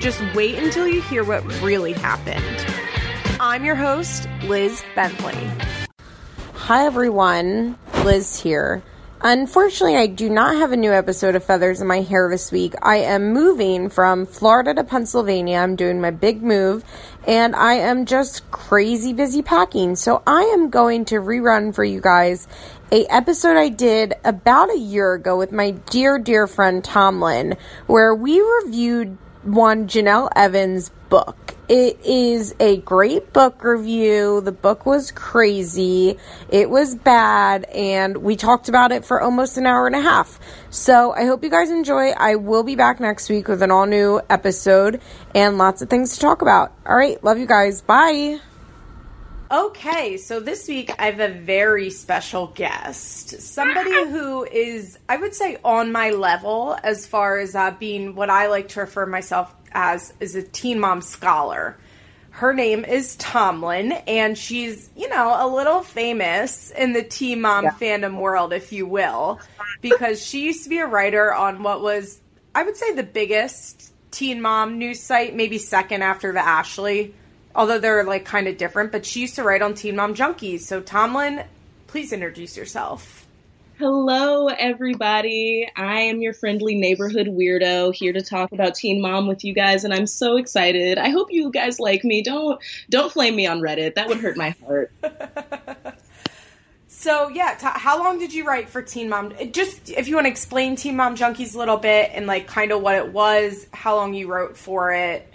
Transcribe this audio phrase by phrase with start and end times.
[0.00, 2.44] just wait until you hear what really happened.
[3.40, 5.50] I'm your host, Liz Bentley.
[6.54, 7.78] Hi, everyone.
[8.04, 8.82] Liz here.
[9.22, 12.74] Unfortunately, I do not have a new episode of Feathers in My Hair this week.
[12.82, 15.58] I am moving from Florida to Pennsylvania.
[15.58, 16.84] I'm doing my big move,
[17.26, 19.96] and I am just crazy busy packing.
[19.96, 22.46] So I am going to rerun for you guys
[22.92, 27.56] a episode I did about a year ago with my dear, dear friend Tomlin,
[27.86, 31.54] where we reviewed one Jenelle Evans book.
[31.68, 34.40] It is a great book review.
[34.40, 36.16] The book was crazy.
[36.48, 40.38] It was bad, and we talked about it for almost an hour and a half.
[40.70, 42.10] So I hope you guys enjoy.
[42.10, 45.00] I will be back next week with an all new episode
[45.34, 46.72] and lots of things to talk about.
[46.86, 47.82] All right, love you guys.
[47.82, 48.40] Bye.
[49.48, 53.40] Okay, so this week I have a very special guest.
[53.40, 58.28] Somebody who is, I would say, on my level as far as uh, being what
[58.28, 61.76] I like to refer myself as is a teen mom scholar.
[62.30, 67.64] Her name is Tomlin, and she's, you know, a little famous in the teen mom
[67.64, 67.70] yeah.
[67.70, 69.38] fandom world, if you will,
[69.80, 72.20] because she used to be a writer on what was,
[72.52, 77.14] I would say, the biggest teen mom news site, maybe second after the Ashley
[77.56, 78.92] although they're like kind of different.
[78.92, 80.60] But she used to write on Teen Mom Junkies.
[80.60, 81.42] So Tomlin,
[81.88, 83.26] please introduce yourself.
[83.78, 85.68] Hello, everybody.
[85.76, 89.84] I am your friendly neighborhood weirdo here to talk about Teen Mom with you guys,
[89.84, 90.96] and I'm so excited.
[90.96, 92.22] I hope you guys like me.
[92.22, 93.96] Don't don't flame me on Reddit.
[93.96, 94.92] That would hurt my heart.
[96.88, 99.34] so yeah, t- how long did you write for Teen Mom?
[99.38, 102.46] Uh, just if you want to explain Teen Mom Junkies a little bit and like
[102.46, 105.30] kind of what it was, how long you wrote for it.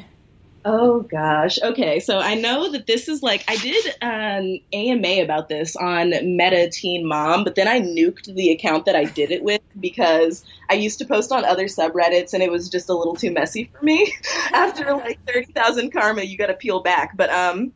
[0.63, 1.59] Oh gosh.
[1.61, 6.09] Okay, so I know that this is like I did an AMA about this on
[6.09, 10.45] Meta Teen Mom, but then I nuked the account that I did it with because
[10.69, 13.71] I used to post on other subreddits and it was just a little too messy
[13.73, 14.13] for me.
[14.53, 17.17] After like thirty thousand karma, you got to peel back.
[17.17, 17.73] But um,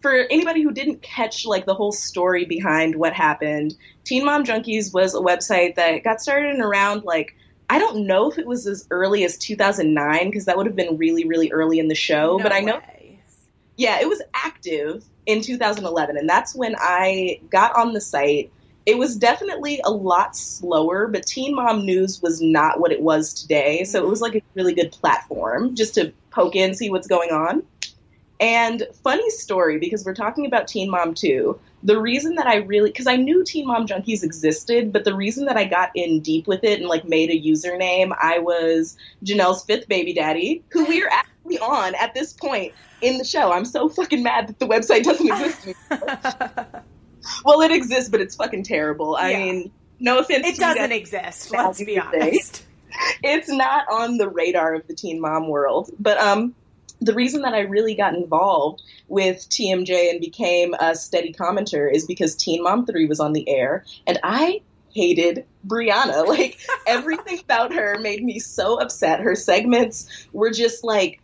[0.00, 3.74] for anybody who didn't catch like the whole story behind what happened,
[4.04, 7.34] Teen Mom Junkies was a website that got started in around like
[7.70, 10.98] I don't know if it was as early as 2009 because that would have been
[10.98, 12.36] really, really early in the show.
[12.36, 13.20] No but I know, way.
[13.76, 18.50] yeah, it was active in 2011, and that's when I got on the site.
[18.86, 23.32] It was definitely a lot slower, but Teen Mom News was not what it was
[23.32, 23.84] today.
[23.84, 27.30] So it was like a really good platform just to poke in, see what's going
[27.30, 27.62] on.
[28.40, 32.90] And funny story because we're talking about Teen Mom 2 the reason that I really,
[32.90, 36.46] because I knew Teen Mom Junkies existed, but the reason that I got in deep
[36.46, 41.02] with it and like made a username, I was Jenelle's fifth baby daddy, who we
[41.02, 43.52] are actually on at this point in the show.
[43.52, 45.76] I'm so fucking mad that the website doesn't exist
[47.44, 49.16] well, it exists, but it's fucking terrible.
[49.16, 50.46] I mean, no offense.
[50.46, 51.50] It doesn't exist.
[51.50, 52.64] Let's be honest.
[53.22, 56.54] It's not on the radar of the teen mom world, but um
[57.00, 62.06] the reason that I really got involved with TMJ and became a steady commenter is
[62.06, 64.60] because Teen Mom 3 was on the air and I
[64.92, 66.26] hated Briana.
[66.30, 69.20] Like everything about her made me so upset.
[69.20, 71.20] Her segments were just like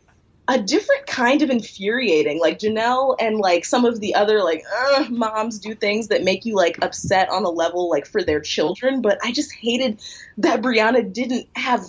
[0.49, 2.41] a different kind of infuriating.
[2.41, 4.65] Like Jenelle and like some of the other like
[5.11, 9.03] moms do things that make you like upset on a level like for their children,
[9.03, 10.01] but I just hated
[10.39, 11.85] that Briana didn't have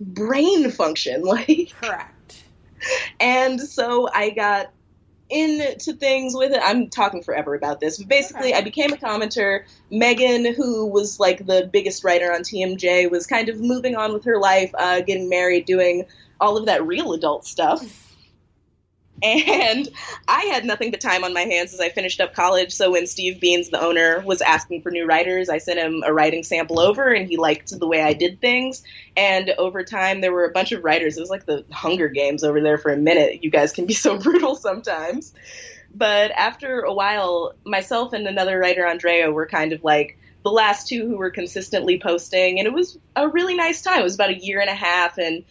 [0.00, 1.22] brain function.
[1.34, 2.13] Like correct
[3.20, 4.70] and so I got
[5.30, 6.60] into things with it.
[6.62, 8.58] I'm talking forever about this, but basically, okay.
[8.58, 9.64] I became a commenter.
[9.90, 14.24] Megan, who was like the biggest writer on TMJ, was kind of moving on with
[14.24, 16.06] her life, uh, getting married, doing
[16.40, 18.03] all of that real adult stuff.
[19.64, 19.88] And
[20.28, 22.72] I had nothing but time on my hands as I finished up college.
[22.72, 26.12] So when Steve Beans, the owner, was asking for new writers, I sent him a
[26.12, 28.82] writing sample over and he liked the way I did things.
[29.16, 31.16] And over time, there were a bunch of writers.
[31.16, 33.42] It was like the Hunger Games over there for a minute.
[33.42, 35.32] You guys can be so brutal sometimes.
[35.94, 40.88] But after a while, myself and another writer, Andrea, were kind of like, the last
[40.88, 44.00] two who were consistently posting, and it was a really nice time.
[44.00, 45.42] It was about a year and a half, and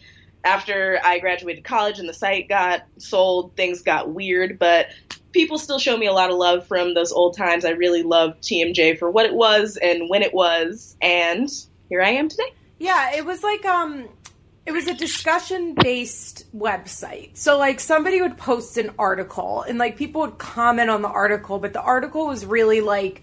[0.44, 4.88] after I graduated college and the site got sold, things got weird, but
[5.32, 7.64] people still show me a lot of love from those old times.
[7.64, 11.48] I really love TMJ for what it was and when it was, and
[11.88, 12.52] here I am today.
[12.78, 14.08] Yeah, it was like um
[14.66, 17.36] it was a discussion based website.
[17.36, 21.58] So like somebody would post an article and like people would comment on the article,
[21.58, 23.22] but the article was really like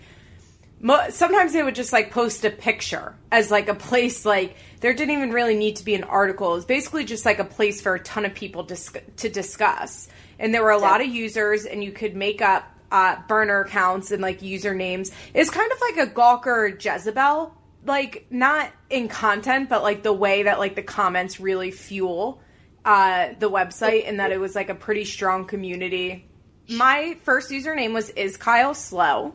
[0.79, 4.94] mo- sometimes they would just like post a picture as like a place like there
[4.94, 6.51] didn't even really need to be an article.
[6.51, 10.10] It was basically just like a place for a ton of people dis- to discuss.
[10.38, 10.89] And there were a yeah.
[10.89, 15.12] lot of users and you could make up uh, burner accounts and like usernames.
[15.33, 17.56] It's kind of like a Gawker Jezebel
[17.86, 22.42] like not in content, but like the way that like the comments really fuel
[22.83, 26.28] uh, the website, and that it was like a pretty strong community.
[26.68, 29.33] My first username was is Kyle Slow.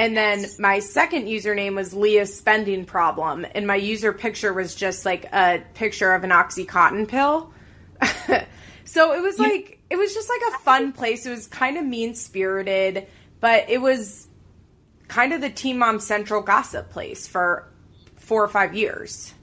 [0.00, 5.04] And then my second username was Leah's spending problem, and my user picture was just
[5.04, 7.52] like a picture of an OxyContin pill.
[8.86, 11.26] so it was like it was just like a fun place.
[11.26, 13.08] It was kind of mean spirited,
[13.40, 14.26] but it was
[15.08, 17.70] kind of the Teen Mom Central gossip place for
[18.16, 19.34] four or five years.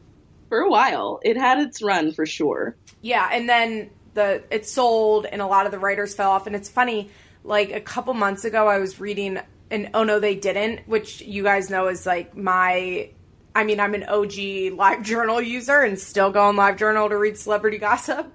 [0.50, 2.75] For a while, it had its run for sure.
[3.01, 6.48] Yeah, and then the it sold, and a lot of the writers fell off.
[6.48, 7.12] And it's funny,
[7.44, 9.39] like a couple months ago, I was reading
[9.71, 13.09] an Oh No They Didn't, which you guys know is like my.
[13.55, 17.17] I mean, I'm an OG Live Journal user and still go on Live Journal to
[17.17, 18.31] read celebrity gossip.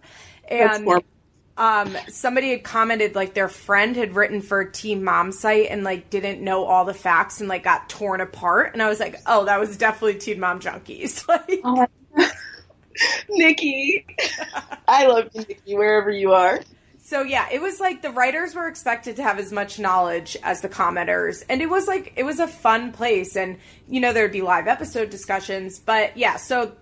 [0.48, 1.02] And
[1.56, 5.84] um, somebody had commented like their friend had written for a Teen Mom site and
[5.84, 8.72] like didn't know all the facts and like got torn apart.
[8.72, 11.26] And I was like, oh, that was definitely Teen Mom Junkies.
[11.28, 11.86] like, oh,
[13.28, 14.06] Nikki,
[14.88, 16.60] I love you, Nikki, wherever you are.
[17.04, 20.60] So yeah, it was like the writers were expected to have as much knowledge as
[20.60, 23.58] the commenters, and it was like it was a fun place, and
[23.88, 25.80] you know there'd be live episode discussions.
[25.80, 26.76] But yeah, so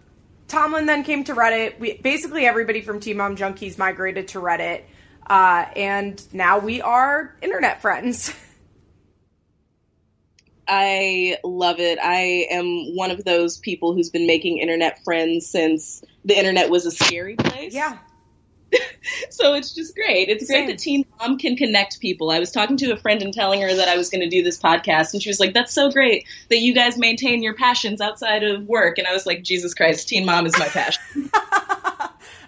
[0.47, 1.81] Tomlin then came to Reddit.
[1.81, 4.83] We, basically, everybody from Teen Mom Junkies migrated to Reddit,
[5.27, 8.35] uh, and now we are internet friends.
[10.69, 11.99] I love it.
[11.99, 16.85] I am one of those people who's been making internet friends since the internet was
[16.85, 17.73] a scary place.
[17.73, 17.97] Yeah.
[19.31, 20.29] so it's just great.
[20.29, 20.67] It's Same.
[20.67, 22.31] great that Teen Mom can connect people.
[22.31, 24.43] I was talking to a friend and telling her that I was going to do
[24.43, 28.01] this podcast, and she was like, "That's so great that you guys maintain your passions
[28.01, 31.31] outside of work." And I was like, "Jesus Christ, Teen Mom is my passion."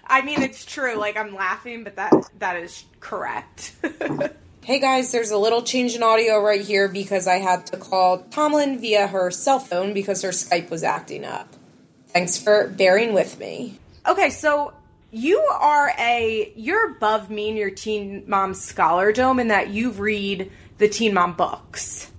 [0.05, 0.95] I mean, it's true.
[0.95, 3.73] Like I'm laughing, but that that is correct.
[4.63, 8.19] hey guys, there's a little change in audio right here because I had to call
[8.29, 11.53] Tomlin via her cell phone because her Skype was acting up.
[12.07, 13.79] Thanks for bearing with me.
[14.05, 14.73] Okay, so
[15.13, 20.51] you are a you're above me in your teen mom scholardom in that you read
[20.77, 22.11] the teen mom books.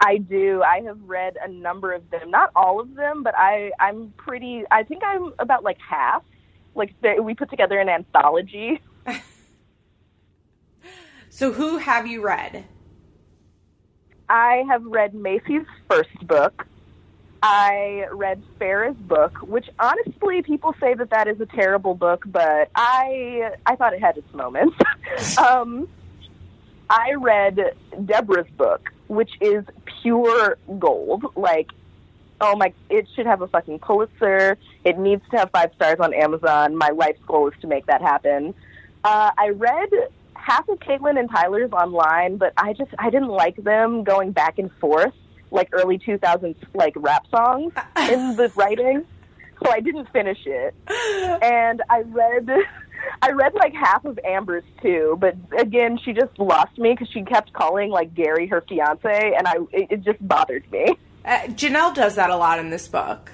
[0.00, 0.62] I do.
[0.62, 2.30] I have read a number of them.
[2.30, 6.22] Not all of them but i i'm pretty i think i'm about like half.
[6.74, 8.80] Like we put together an anthology.
[11.36, 12.64] So who have you read?
[14.26, 16.66] I have read maci's first book
[17.48, 22.70] I read Farrah's book, which honestly people say that that is a terrible book, but
[22.74, 24.76] I I thought it had its moments.
[25.38, 25.86] um,
[26.90, 29.64] I read Deborah's book, which is
[30.02, 31.24] pure gold.
[31.36, 31.70] Like,
[32.40, 34.58] oh my, it should have a fucking Pulitzer.
[34.82, 36.76] It needs to have five stars on Amazon.
[36.76, 38.54] My life's goal is to make that happen.
[39.04, 39.90] Uh, I read
[40.34, 44.58] half of Catelynn and Tyler's online, but I just I didn't like them going back
[44.58, 45.14] and forth
[45.56, 47.72] like early 2000s like rap songs
[48.10, 49.04] in the writing.
[49.64, 50.74] So I didn't finish it.
[51.42, 52.48] And I read
[53.22, 57.22] I read like half of Amber's too, but again, she just lost me because she
[57.22, 60.96] kept calling like Gary her fiance, and I it, it just bothered me.
[61.24, 63.30] Uh, Jenelle does that a lot in this book.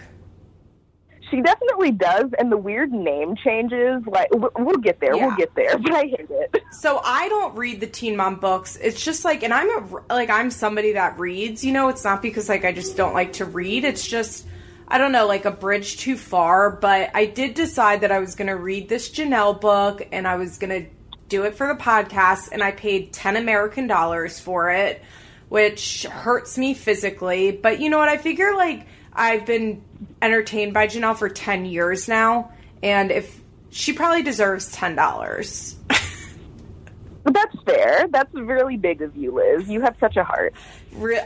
[1.32, 4.02] She definitely does, and the weird name changes.
[4.06, 5.26] Like we'll get there, yeah.
[5.26, 5.78] we'll get there.
[5.82, 6.62] But I hate it.
[6.72, 8.76] So I don't read the Teen Mom books.
[8.76, 11.64] It's just like, and I'm a like I'm somebody that reads.
[11.64, 13.84] You know, it's not because like I just don't like to read.
[13.84, 14.46] It's just
[14.86, 16.70] I don't know, like a bridge too far.
[16.70, 20.36] But I did decide that I was going to read this Jenelle book, and I
[20.36, 20.90] was going to
[21.28, 25.00] do it for the podcast, and I paid ten American dollars for it,
[25.48, 27.52] which hurts me physically.
[27.52, 28.10] But you know what?
[28.10, 29.82] I figure like I've been
[30.20, 32.52] entertained by Jenelle for 10 years now,
[32.82, 33.40] and if
[33.70, 35.74] she probably deserves $10.
[37.24, 38.06] That's fair.
[38.10, 39.68] That's really big of you, Liz.
[39.68, 40.54] You have such a heart.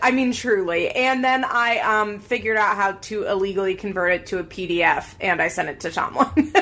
[0.02, 0.90] I mean, truly.
[0.90, 5.40] And then I um, figured out how to illegally convert it to a PDF, and
[5.40, 6.28] I sent it to Tomlin.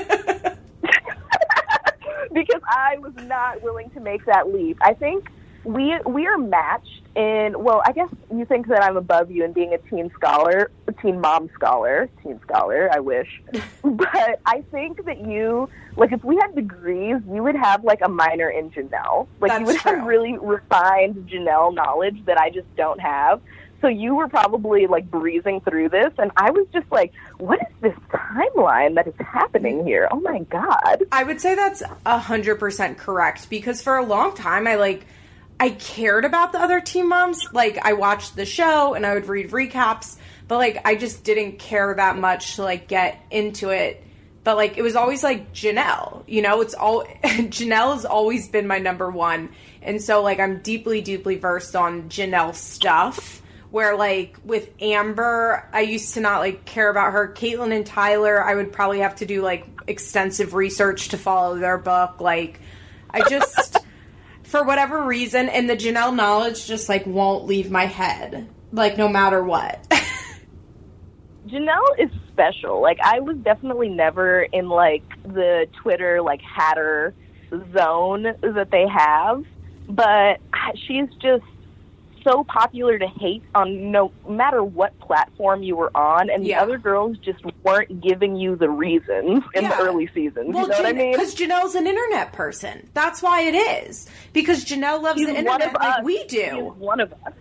[2.32, 4.78] because I was not willing to make that leap.
[4.82, 5.28] I think
[5.64, 9.52] we we are matched in well i guess you think that i'm above you in
[9.52, 13.40] being a teen scholar a teen mom scholar teen scholar i wish
[13.82, 18.08] but i think that you like if we had degrees you would have like a
[18.08, 19.96] minor in jenelle like That's you would true.
[19.96, 23.40] have really refined jenelle knowledge that i just don't have
[23.80, 27.74] So you were probably like breezing through this, and I was just like, "What is
[27.82, 30.08] this timeline that is happening here?
[30.10, 34.34] Oh my god!" I would say that's a hundred percent correct because for a long
[34.34, 35.04] time I like
[35.58, 37.40] I cared about the other teen Moms.
[37.52, 40.16] Like I watched the show and I would read recaps,
[40.48, 44.02] but like I just didn't care that much to like get into it.
[44.42, 48.66] But like it was always like Jenelle, you know, it's all Jenelle has always been
[48.66, 49.50] my number one.
[49.80, 53.40] And so like I'm deeply, deeply versed on Jenelle stuff.
[53.70, 57.32] Where like with Amber, I used to not like care about her.
[57.34, 61.78] Catelynn and Tyler, I would probably have to do like extensive research to follow their
[61.78, 62.20] book.
[62.20, 62.60] Like
[63.10, 63.78] I just
[64.54, 69.08] for whatever reason, and the Jenelle knowledge just like won't leave my head, like no
[69.08, 69.84] matter what.
[71.48, 72.80] Jenelle is special.
[72.80, 77.12] Like I was definitely never in like the Twitter like hatter
[77.76, 79.44] zone that they have,
[79.88, 80.38] but
[80.86, 81.42] she's just
[82.24, 86.58] so popular to hate on no matter what platform you were on, and Yeah.
[86.58, 89.76] the other girls just weren't giving you the reasons in Yeah.
[89.76, 90.54] the early seasons.
[90.54, 91.12] well, you know what I mean?
[91.12, 92.88] Because Jenelle's an internet person.
[92.94, 94.08] That's why it is.
[94.32, 96.04] Because Jenelle loves She's the internet like us.
[96.04, 96.74] we She's do.
[96.78, 97.32] one of us.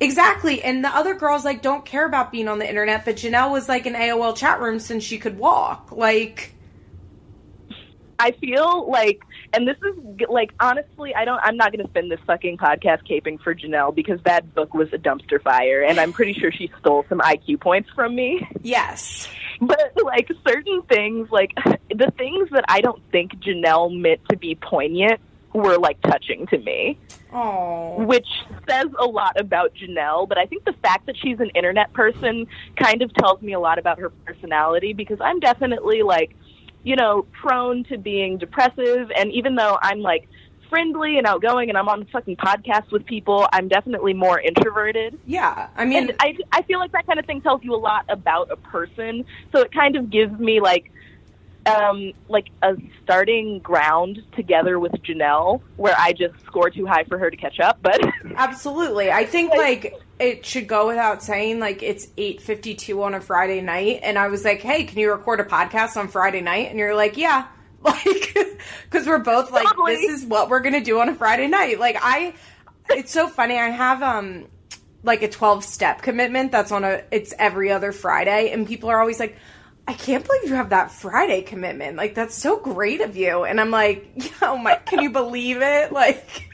[0.00, 0.62] Exactly.
[0.64, 3.68] And the other girls like don't care about being on the internet, but Jenelle was
[3.68, 5.92] like in AOL chat room since she could walk.
[5.92, 6.54] Like
[8.18, 9.20] I feel like,
[9.54, 11.40] and this is like honestly, I don't.
[11.42, 14.92] I'm not going to spend this fucking podcast caping for Jenelle because that book was
[14.92, 18.46] a dumpster fire, and I'm pretty sure she stole some IQ points from me.
[18.62, 19.28] yes.
[19.60, 21.52] But like certain things, like
[21.94, 25.20] the things that I don't think Jenelle meant to be poignant
[25.52, 26.98] were like touching to me,
[27.32, 28.02] Oh.
[28.04, 28.26] which
[28.68, 30.26] says a lot about Jenelle.
[30.28, 33.60] But I think the fact that she's an internet person kind of tells me a
[33.60, 36.34] lot about her personality because I'm definitely like,
[36.84, 39.10] you know, prone to being depressive.
[39.16, 40.28] And even though I'm like
[40.68, 45.18] friendly and outgoing and I'm on fucking podcasts with people, I'm definitely more introverted.
[45.26, 45.68] Yeah.
[45.76, 48.04] I mean And I, I feel like that kind of thing tells you a lot
[48.08, 49.24] about a person.
[49.52, 50.90] So it kind of gives me like,
[51.66, 52.74] um, like a
[53.04, 57.60] starting ground together with Jenelle, where I just score too high for her to catch
[57.60, 57.78] up.
[57.82, 58.00] But
[58.36, 59.12] Absolutely.
[59.12, 64.00] I think like it should go without saying like it's 8:52 on a Friday night
[64.02, 66.94] and I was like, "Hey, can you record a podcast on Friday night?" And you're
[66.94, 67.46] like, "Yeah."
[67.82, 68.36] Like
[68.90, 69.96] cuz we're both like Totally.
[69.96, 71.80] this is what we're going to do on a Friday night.
[71.80, 72.34] Like I
[72.90, 73.58] it's so funny.
[73.58, 74.46] I have um
[75.02, 79.00] like a 12 step commitment that's on a it's every other Friday and people are
[79.00, 79.36] always like
[79.88, 81.96] I can't believe you have that Friday commitment.
[81.96, 83.42] Like that's so great of you.
[83.42, 85.90] And I'm like, yeah, oh my, can you believe it?
[86.02, 86.48] Like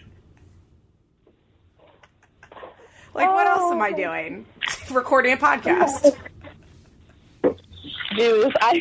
[3.19, 4.47] Like what else am I doing?
[4.93, 6.17] Recording a podcast.
[8.17, 8.81] dude, I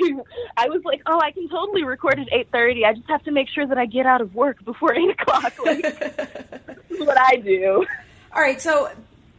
[0.55, 2.85] I was like, oh, I can totally record at eight thirty.
[2.85, 5.53] I just have to make sure that I get out of work before eight o'clock.
[5.65, 7.83] Like, this is what I do.
[8.31, 8.91] All right, so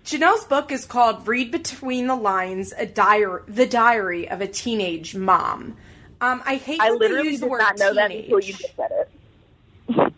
[0.04, 5.14] Jenelle's book is called "Read Between the Lines: A Diary, the Diary of a Teenage
[5.14, 5.76] Mom."
[6.20, 8.74] Um, I hate I literally use did the word not know that until you just
[8.74, 9.10] said it.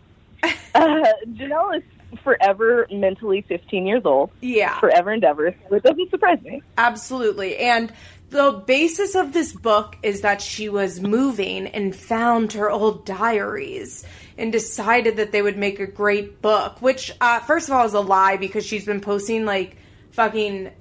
[0.73, 1.83] uh, Jenelle is
[2.23, 5.55] forever mentally 15 years old, yeah, forever and ever.
[5.69, 6.61] So it doesn't surprise me.
[6.77, 7.57] absolutely.
[7.57, 7.91] And
[8.29, 14.05] the basis of this book is that she was moving and found her old diaries
[14.37, 16.81] and decided that they would make a great book.
[16.81, 19.75] Which, uh, first of all, is a lie because she's been posting like
[20.11, 20.71] fucking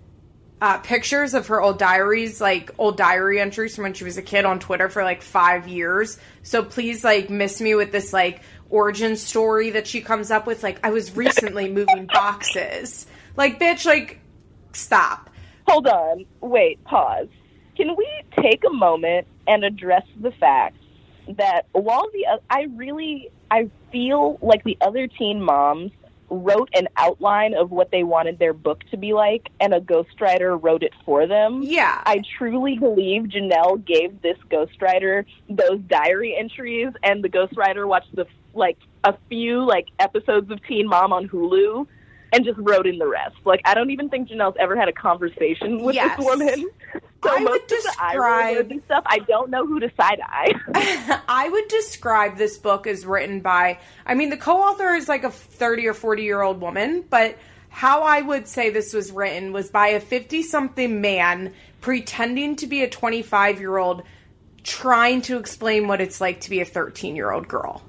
[0.63, 4.23] uh, pictures of her old diaries, like old diary entries from when she was a
[4.23, 6.19] kid on Twitter for like five years.
[6.43, 10.63] So please, like, miss me with this like origin story that she comes up with.
[10.63, 13.07] Like, I was recently moving boxes.
[13.37, 14.21] Like, bitch, like,
[14.73, 15.31] stop.
[15.67, 16.25] Hold on.
[16.41, 17.29] Wait, pause.
[17.77, 18.09] Can we
[18.41, 20.77] take a moment and address the fact
[21.37, 25.93] that while the oth- I really I feel like the other teen moms
[26.29, 30.63] wrote an outline of what they wanted their book to be like and a ghostwriter
[30.63, 31.61] wrote it for them.
[31.63, 32.01] Yeah.
[32.07, 38.27] I truly believe Jenelle gave this ghostwriter those diary entries and the ghostwriter watched the
[38.55, 41.87] like a few like episodes of Teen Mom on Hulu
[42.33, 43.37] and just wrote in the rest.
[43.45, 46.17] Like I don't even think Jenelle's ever had a conversation with Yes.
[46.17, 46.67] this woman.
[47.23, 50.21] So I would of the eye describe- worthy stuff, I don't know who to side
[50.25, 50.55] eye.
[51.29, 55.25] I would describe this book as written by, I mean, the co author is like
[55.25, 57.37] a 30 or 40 year old woman, but
[57.69, 61.53] how I would say this was written was by a 50 something man
[61.83, 64.03] pretending to be a 25 year old
[64.65, 67.83] trying to explain what it's like to be a 13 year old girl.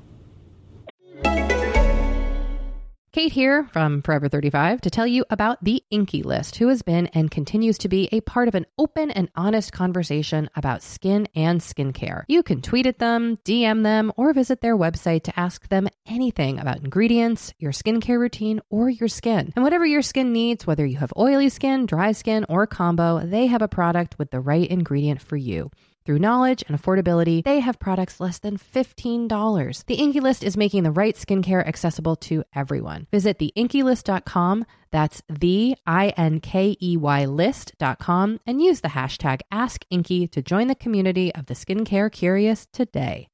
[3.21, 7.07] Kate here from Forever 35 to tell you about the INKEY List, who has been
[7.07, 11.59] and continues to be a part of an open and honest conversation about skin and
[11.59, 12.23] skincare.
[12.29, 16.57] You can tweet at them, DM them, or visit their website to ask them anything
[16.57, 19.51] about ingredients, your skincare routine, or your skin.
[19.55, 23.47] And whatever your skin needs, whether you have oily skin, dry skin, or combo, they
[23.47, 25.69] have a product with the right ingredient for you.
[26.03, 29.85] Through knowledge and affordability, they have products less than $15.
[29.85, 33.05] The INKEY List is making the right skincare accessible to everyone.
[33.11, 41.33] Visit theinkeylist.com, that's the I-N-K-E-Y list.com, and use the hashtag AskInky to join the community
[41.35, 43.27] of the skincare curious today.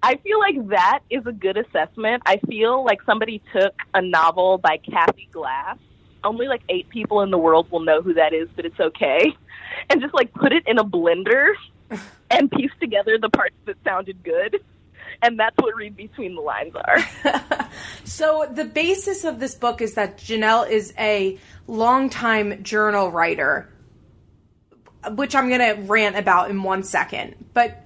[0.00, 2.22] I feel like that is a good assessment.
[2.24, 5.76] I feel like somebody took a novel by Cathy Glass
[6.24, 9.36] only like eight people in the world will know who that is, but it's okay.
[9.90, 11.52] And just like put it in a blender
[12.30, 14.60] and piece together the parts that sounded good.
[15.22, 17.68] And that's what read between the lines are.
[18.04, 23.72] so the basis of this book is that Jenelle is a longtime journal writer,
[25.12, 27.36] which I'm going to rant about in one second.
[27.52, 27.84] But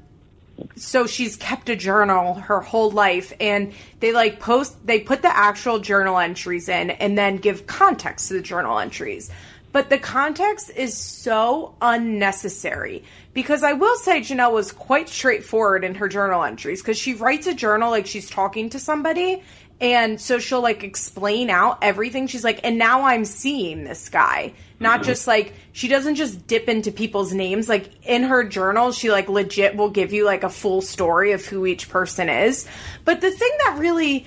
[0.76, 5.36] so she's kept a journal her whole life and they like post they put the
[5.36, 9.30] actual journal entries in and then give context to the journal entries
[9.72, 15.94] but the context is so unnecessary because I will say Jenelle was quite straightforward in
[15.94, 19.42] her journal entries because she writes a journal like she's talking to somebody
[19.82, 22.28] and so she'll like explain out everything.
[22.28, 24.52] She's like, and now I'm seeing this guy.
[24.82, 25.06] Not mm-hmm.
[25.08, 27.68] just like, she doesn't just dip into people's names.
[27.68, 31.44] Like in her journal, she like legit will give you like a full story of
[31.44, 32.66] who each person is.
[33.04, 34.26] But the thing that really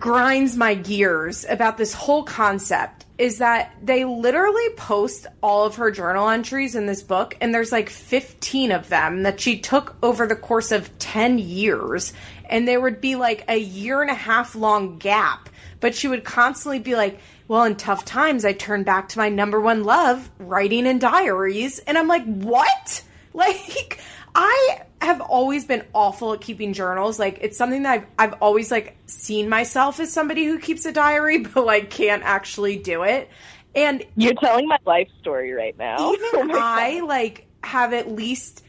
[0.00, 5.90] grinds my gears about this whole concept is that they literally post all of her
[5.90, 10.26] journal entries in this book, and there's like 15 of them that she took over
[10.26, 12.12] the course of 10 years
[12.46, 15.48] and there would be like a year and a half long gap.
[15.80, 19.28] But she would constantly be like, well, in tough times, I turn back to my
[19.28, 21.78] number one love, writing in diaries.
[21.80, 23.02] And I'm like, what?
[23.36, 23.98] Like,
[24.32, 27.18] I have always been awful at keeping journals.
[27.18, 30.92] Like, it's something that I've, I've always like seen myself as somebody who keeps a
[30.92, 33.28] diary, but like can't actually do it.
[33.74, 36.12] And you're telling my life story right now.
[36.12, 38.64] Even oh I like have at least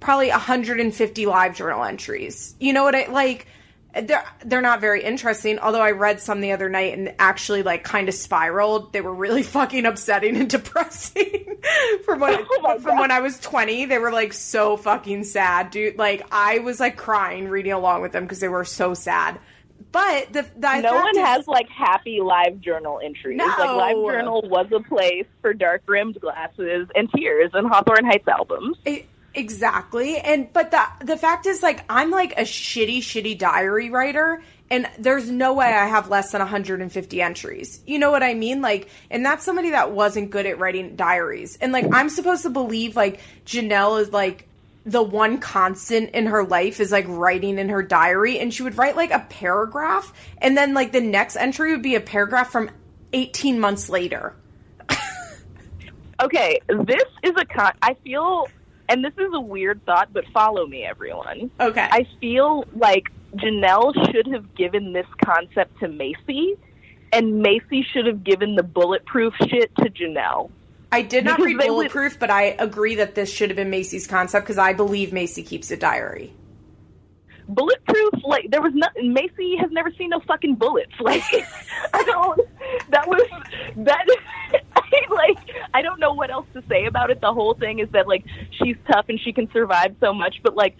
[0.00, 2.56] probably 150 live journal entries.
[2.58, 3.46] You know what I like?
[3.94, 5.58] They're they're not very interesting.
[5.58, 8.92] Although I read some the other night and actually like kind of spiraled.
[8.92, 11.56] They were really fucking upsetting and depressing.
[11.70, 15.70] Oh from when oh from when I was 20, they were like so fucking sad,
[15.70, 15.98] dude.
[15.98, 19.38] Like I was like crying reading along with them because they were so sad.
[19.90, 23.36] But the, the no one is, has like happy live journal entries.
[23.36, 23.46] No.
[23.46, 28.28] Like live journal was a place for dark rimmed glasses and tears and Hawthorne Heights
[28.28, 28.76] albums.
[28.84, 29.06] It,
[29.38, 30.18] Exactly.
[30.18, 34.88] And but the the fact is like I'm like a shitty shitty diary writer and
[34.98, 37.80] there's no way I have less than 150 entries.
[37.86, 38.60] You know what I mean?
[38.62, 41.56] Like and that's somebody that wasn't good at writing diaries.
[41.60, 44.48] And like I'm supposed to believe like Jenelle is like
[44.84, 48.76] the one constant in her life is like writing in her diary and she would
[48.76, 52.68] write like a paragraph and then like the next entry would be a paragraph from
[53.12, 54.34] 18 months later.
[56.20, 58.48] okay, this is a con I feel
[58.88, 61.50] and this is a weird thought, but follow me, everyone.
[61.60, 61.86] Okay.
[61.90, 66.56] I feel like Jenelle should have given this concept to Maci,
[67.12, 70.50] and Maci should have given the bulletproof shit to Jenelle.
[70.90, 72.20] I did not because read Bulletproof, would...
[72.20, 75.70] but I agree that this should have been Maci's concept because I believe Maci keeps
[75.70, 76.32] a diary.
[77.46, 79.14] Bulletproof, like there was nothing.
[79.14, 80.92] Maci has never seen no fucking bullets.
[81.00, 81.22] Like
[81.94, 82.40] I don't.
[82.90, 83.22] That was
[83.76, 84.06] that.
[84.76, 85.38] I, like
[85.74, 87.20] I don't know what else to say about it.
[87.20, 90.56] The whole thing is that like she's tough and she can survive so much, but
[90.56, 90.76] like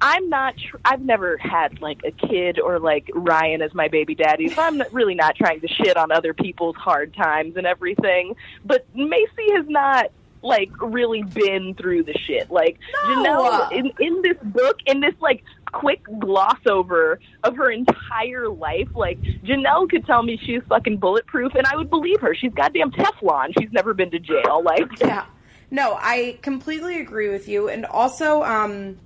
[0.00, 0.56] I'm not.
[0.56, 4.62] Tr- I've never had like a kid or like Ryan as my baby daddy, so
[4.62, 8.36] I'm not, really not trying to shit on other people's hard times and everything.
[8.64, 10.10] But Maci has not
[10.42, 12.50] like really been through the shit.
[12.50, 13.24] Like no.
[13.24, 18.88] Jenelle in in this book, in this like quick gloss over of her entire life.
[18.94, 22.34] Like Jenelle could tell me she's fucking bulletproof, and I would believe her.
[22.34, 23.52] She's goddamn Teflon.
[23.58, 24.62] She's never been to jail.
[24.64, 25.26] Like yeah,
[25.70, 27.68] no, I completely agree with you.
[27.68, 28.98] And also, um,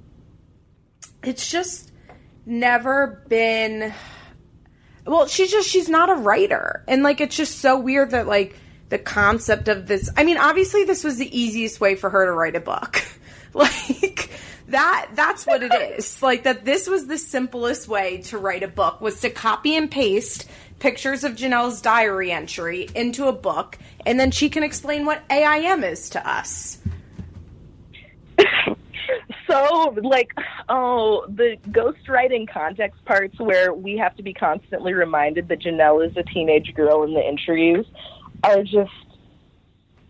[1.23, 1.93] it's just
[2.47, 3.93] never been.
[5.07, 8.57] Well, she's just she's not a writer, and like it's just so weird that like
[8.91, 10.11] the concept of this.
[10.17, 13.03] I mean, obviously, this was the easiest way for her to write a book.
[13.55, 14.10] like
[14.71, 16.21] that that's what it is.
[16.31, 19.91] Like that this was the simplest way to write a book was to copy and
[19.91, 25.23] paste pictures of Jenelle's diary entry into a book and then she can explain what
[25.31, 26.79] AIM is to us.
[29.47, 30.33] so like
[30.69, 36.17] Oh, the ghostwriting context parts where we have to be constantly reminded that Jenelle is
[36.17, 37.85] a teenage girl in the entries
[38.45, 38.93] are just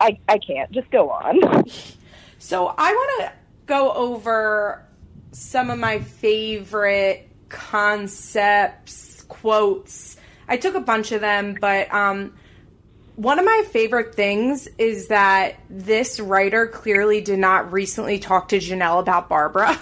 [0.00, 0.70] I I can't.
[0.70, 1.64] Just go on.
[2.42, 3.39] So I want to
[3.70, 4.84] go over
[5.30, 10.16] some of my favorite concepts, quotes.
[10.48, 12.34] I took a bunch of them, but um,
[13.14, 18.58] one of my favorite things is that this writer clearly did not recently talk to
[18.58, 19.78] Jenelle about Barbara.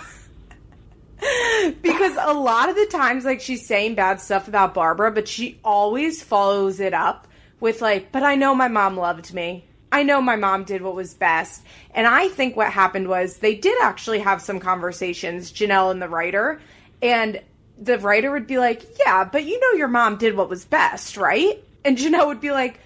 [1.80, 5.58] because a lot of the times, like, she's saying bad stuff about Barbara, but she
[5.64, 7.26] always follows it up
[7.58, 9.67] with, like, but I know my mom loved me.
[9.90, 11.64] I know my mom did what was best.
[11.94, 16.08] And I think what happened was they did actually have some conversations, Jenelle and the
[16.08, 16.60] writer.
[17.02, 17.40] And
[17.78, 21.16] the writer would be like, Yeah, but you know your mom did what was best,
[21.16, 21.62] right?
[21.84, 22.80] And Jenelle would be like,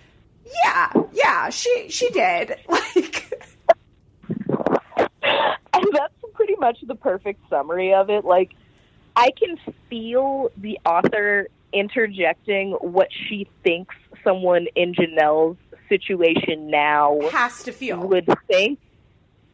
[0.65, 2.57] Yeah, yeah, she she did.
[2.69, 3.19] Like
[5.75, 8.25] And that's pretty much the perfect summary of it.
[8.25, 8.51] Like
[9.17, 15.57] I can feel the author interjecting what she thinks someone in Jenelle's
[15.89, 18.79] situation now has to feel would think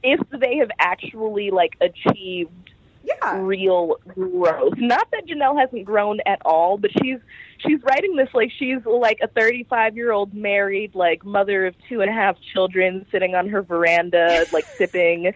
[0.03, 2.71] if they have actually like achieved
[3.05, 3.41] yeah.
[3.41, 4.75] real growth.
[4.77, 7.19] Not that Jenelle hasn't grown at all, but she's
[7.59, 12.01] she's writing this like she's like a 35 year old married like mother of two
[12.01, 15.33] and a half children sitting on her veranda like sipping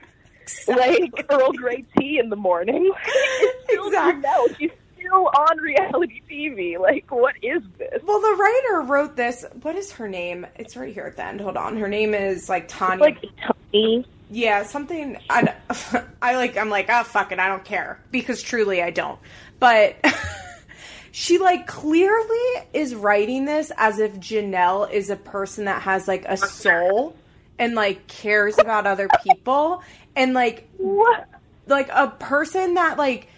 [0.69, 2.93] like Earl Grey tea in the morning.
[3.69, 4.23] exactly.
[4.23, 4.71] No, she's
[5.03, 6.79] still on reality TV.
[6.79, 8.03] Like, what is this?
[8.05, 9.45] Well, the writer wrote this.
[9.63, 10.47] What is her name?
[10.57, 11.41] It's right here at the end.
[11.41, 11.77] Hold on.
[11.77, 13.05] Her name is like Tanya.
[13.05, 13.25] Like
[13.73, 14.07] Tony.
[14.31, 15.19] Yeah, something.
[15.29, 15.55] I,
[16.23, 16.57] I like.
[16.57, 17.39] I'm like, oh fuck it.
[17.39, 19.19] I don't care because truly I don't.
[19.59, 19.97] But
[21.13, 26.25] she like clearly is writing this as if Jenelle is a person that has like
[26.27, 27.17] a soul
[27.59, 29.83] and like cares about other people
[30.17, 31.29] and like what
[31.67, 33.29] like a person that like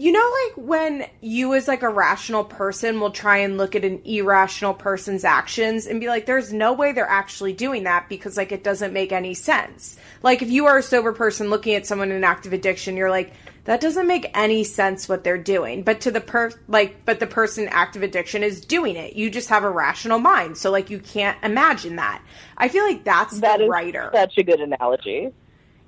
[0.00, 3.84] you know like when you as like a rational person will try and look at
[3.84, 8.38] an irrational person's actions and be like there's no way they're actually doing that because
[8.38, 9.98] like it doesn't make any sense.
[10.22, 13.34] Like if you are a sober person looking at someone in active addiction you're like
[13.64, 15.82] that doesn't make any sense what they're doing.
[15.82, 19.16] But to the per like but the person in active addiction is doing it.
[19.16, 20.56] You just have a rational mind.
[20.56, 22.22] So like you can't imagine that.
[22.56, 24.10] I feel like that's that the writer.
[24.14, 25.30] Such a good analogy.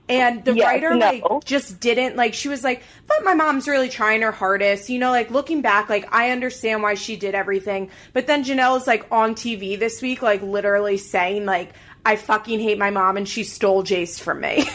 [0.09, 0.97] And the Yes, writer no.
[0.97, 4.91] like just didn't like she was like but my mom's really trying her hardest.
[4.91, 7.91] You know like looking back like i understand why she did everything.
[8.13, 11.73] But then jenelle is like on tv this week like literally saying like
[12.05, 14.65] i fucking hate my mom and she stole jace from me.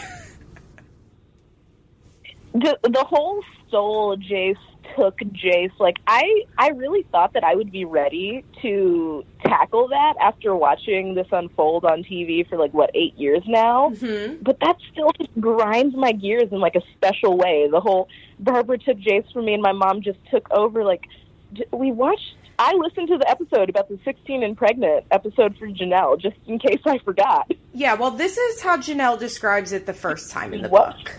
[2.54, 4.56] The the whole stole Jace
[4.96, 10.14] took Jace like I I really thought that I would be ready to tackle that
[10.20, 13.90] after watching this unfold on TV for like what eight years now.
[13.90, 14.42] Mhm.
[14.42, 17.68] But that still just grinds my gears in like a special way.
[17.70, 18.08] The whole
[18.38, 20.84] Barbara took Jace from me and my mom just took over.
[20.84, 21.06] Like
[21.72, 22.34] we watched.
[22.60, 26.58] I listened to the episode about the 16 and pregnant episode for Jenelle, just in
[26.58, 27.50] case I forgot.
[27.72, 30.96] yeah well this is how jenelle describes it the first time in the What?
[30.96, 31.12] book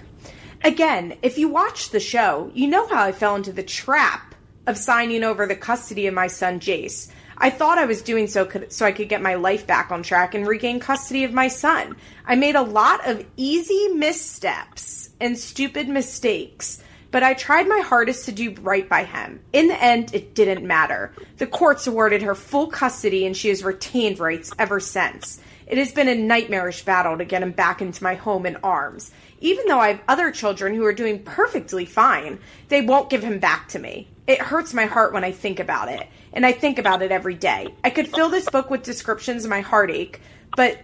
[0.63, 4.35] again if you watch the show you know how i fell into the trap
[4.67, 7.09] of signing over the custody of my son jace
[7.41, 10.03] I thought I was doing so could, so I could get my life back on
[10.03, 11.95] track and regain custody of my son.
[12.25, 18.25] I made a lot of easy missteps and stupid mistakes, but I tried my hardest
[18.25, 19.39] to do right by him.
[19.53, 21.13] In the end, it didn't matter.
[21.37, 25.39] The courts awarded her full custody and she has retained rights ever since.
[25.65, 29.11] It has been a nightmarish battle to get him back into my home and arms.
[29.39, 33.39] Even though I have other children who are doing perfectly fine, they won't give him
[33.39, 34.09] back to me.
[34.29, 37.33] It hurts my heart when I think about it, and I think about it every
[37.33, 37.73] day.
[37.83, 40.21] I could fill this book with descriptions of my heartache,
[40.55, 40.77] but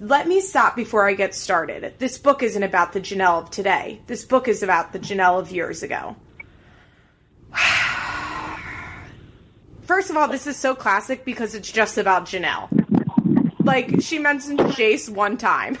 [0.00, 1.92] let me stop before I get started.
[1.98, 4.00] This book isn't about the Jenelle of today.
[4.06, 6.16] This book is about the Jenelle of years ago.
[9.82, 12.70] First of all, this is so classic because it's just about Jenelle.
[13.62, 15.76] Like, she mentioned Jace one time.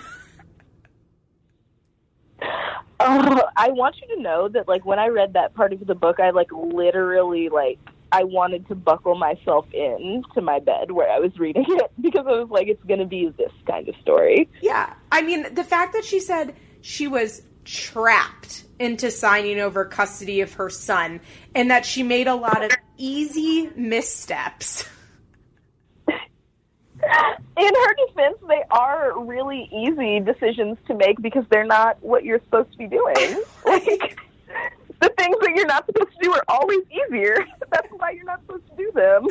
[3.00, 5.94] Uh, I want you to know that, like, when I read that part of the
[5.94, 7.78] book, I like literally like
[8.12, 12.26] I wanted to buckle myself in to my bed where I was reading it because
[12.26, 14.48] I was like, it's going to be this kind of story.
[14.62, 14.94] Yeah.
[15.12, 20.54] I mean, the fact that she said she was trapped into signing over custody of
[20.54, 21.20] her son
[21.54, 24.88] and that she made a lot of easy missteps.
[27.02, 32.40] In her defense, they are really easy decisions to make because they're not what you're
[32.40, 33.42] supposed to be doing.
[33.64, 34.18] Like
[35.00, 37.44] the things that you're not supposed to do are always easier.
[37.70, 39.26] That's why you're not supposed to do them.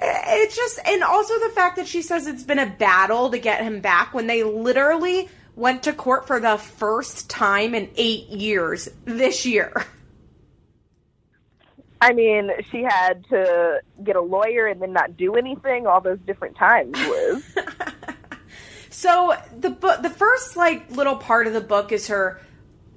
[0.00, 3.62] It's just, and also the fact that she says it's been a battle to get
[3.62, 8.88] him back when they literally went to court for the first time in eight years
[9.04, 9.86] this year.
[12.02, 16.18] I mean, she had to get a lawyer and then not do anything all those
[16.26, 17.44] different times, Liz.
[18.90, 22.40] so the book, the first like little part of the book is her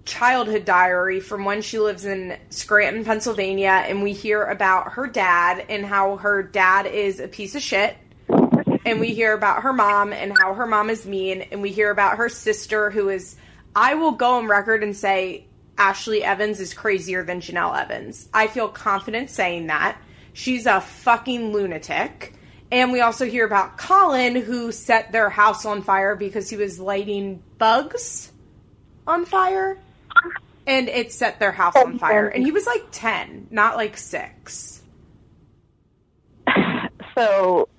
[0.05, 5.63] childhood diary from when she lives in Scranton, Pennsylvania, and we hear about her dad
[5.69, 7.95] and how her dad is a piece of shit.
[8.87, 11.91] And we hear about her mom and how her mom is mean, and we hear
[11.91, 13.35] about her sister who is
[13.75, 15.45] I will go on record and say
[15.77, 18.29] Ashley Evans is crazier than Jenelle Evans.
[18.33, 19.97] I feel confident saying that.
[20.33, 22.33] She's a fucking lunatic.
[22.71, 26.79] And we also hear about Colin, who set their house on fire because he was
[26.79, 28.31] lighting bugs
[29.05, 29.77] on fire.
[30.67, 32.27] And it set their house on fire.
[32.27, 34.81] And he was like 10, not like 6.
[37.13, 37.69] So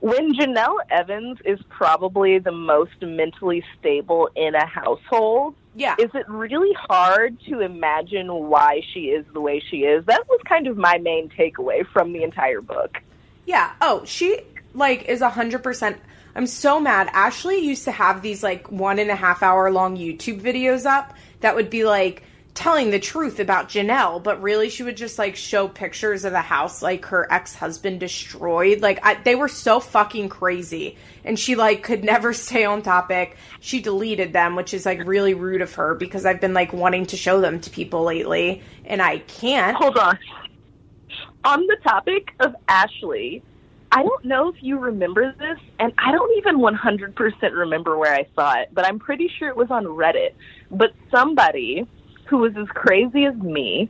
[0.00, 5.96] when Jenelle Evans is probably the most mentally stable in a household, yeah.
[5.98, 10.04] is it really hard to imagine why she is the way she is?
[10.06, 12.98] That was kind of my main takeaway from the entire book.
[13.46, 13.72] Yeah.
[13.80, 14.40] Oh, she
[14.74, 15.98] like is a hundred percent.
[16.36, 17.08] I'm so mad.
[17.12, 21.14] Ashley used to have these like one and a half hour long YouTube videos up
[21.40, 22.22] that would be like
[22.58, 26.40] telling the truth about Jenelle, but really she would just like show pictures of the
[26.40, 28.82] house like her ex husband destroyed.
[28.82, 33.36] Like I, they were so fucking crazy, and she like could never stay on topic.
[33.60, 37.06] She deleted them, which is like really rude of her because I've been like wanting
[37.06, 39.76] to show them to people lately, and I can't.
[39.76, 40.18] Hold on.
[41.44, 43.40] On the topic of Ashley,
[43.92, 48.26] I don't know if you remember this, and I don't even 100% remember where I
[48.34, 50.32] saw it, but I'm pretty sure it was on Reddit.
[50.72, 51.86] But somebody
[52.28, 53.88] who was as crazy as me,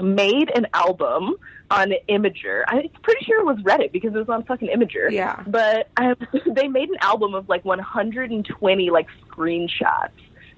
[0.00, 1.34] made an album
[1.70, 2.64] on Imgur.
[2.68, 5.10] I'm pretty sure it was Reddit because it was on fucking Imgur.
[5.10, 5.42] Yeah.
[5.46, 6.16] But um,
[6.54, 10.10] they made an album of like 120 like screenshots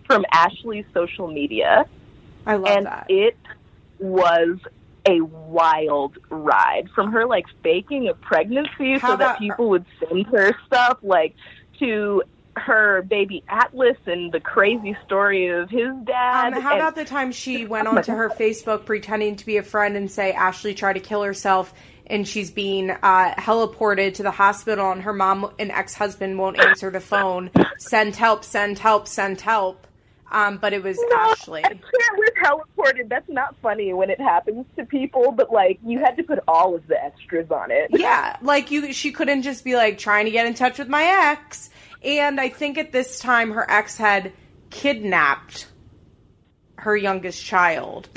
[0.07, 1.87] from Ashley's social media.
[2.47, 3.07] I love and that.
[3.09, 3.37] it
[3.99, 4.59] was
[5.07, 9.85] a wild ride from her like faking a pregnancy How so that about- people would
[10.01, 11.35] send her stuff like
[11.79, 12.23] to
[12.57, 16.55] her baby Atlas and the crazy story of his dad.
[16.55, 19.63] Um, how and- about the time she went onto her Facebook pretending to be a
[19.63, 21.75] friend and say Ashley tried to kill herself
[22.07, 26.59] and she's being uh, heliported to the hospital and her mom and ex husband won't
[26.59, 27.51] answer the phone.
[27.79, 29.87] Send help, send help, send help.
[30.31, 31.65] Um, but it was No, Ashley.
[31.65, 31.83] I can't
[32.17, 33.09] with teleported.
[33.09, 36.75] That's not funny when it happens to people, but like you had to put all
[36.75, 37.89] of the extras on it.
[37.91, 41.05] Yeah, like you, she couldn't just be like trying to get in touch with my
[41.05, 41.71] ex.
[42.05, 44.33] And I think at this time her ex had
[44.71, 45.69] kidnapped
[46.77, 48.09] her youngest child.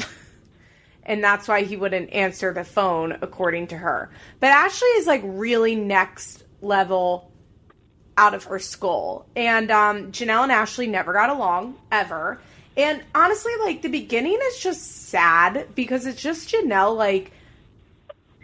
[1.04, 4.12] and that's why he wouldn't answer the phone, according to her.
[4.39, 7.32] But Ashley is like really next level
[8.17, 9.28] out of her skull.
[9.36, 12.41] And um, Jenelle and Ashley never got along, ever.
[12.76, 17.32] And honestly, like the beginning is just sad because it's just Jenelle, like,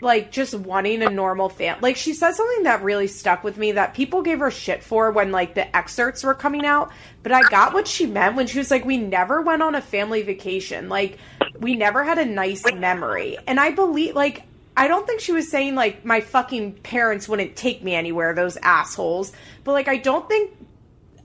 [0.03, 1.79] like just wanting a normal fam.
[1.81, 5.11] Like she said something that really stuck with me that people gave her shit for
[5.11, 6.91] when like the excerpts were coming out,
[7.23, 9.81] but I got what she meant when she was like we never went on a
[9.81, 10.89] family vacation.
[10.89, 11.17] Like
[11.59, 13.37] we never had a nice memory.
[13.47, 14.43] And I believe like
[14.75, 18.57] I don't think she was saying like my fucking parents wouldn't take me anywhere, those
[18.57, 19.31] assholes.
[19.63, 20.51] But like I don't think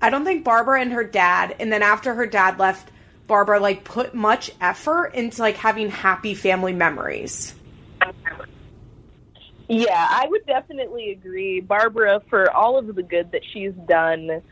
[0.01, 2.91] I don't think Barbara and her dad and then after her dad left
[3.27, 7.55] Barbara like put much effort into like having happy family memories.
[9.69, 11.61] Yeah, I would definitely agree.
[11.61, 14.43] Barbara, for all of the good that she's done,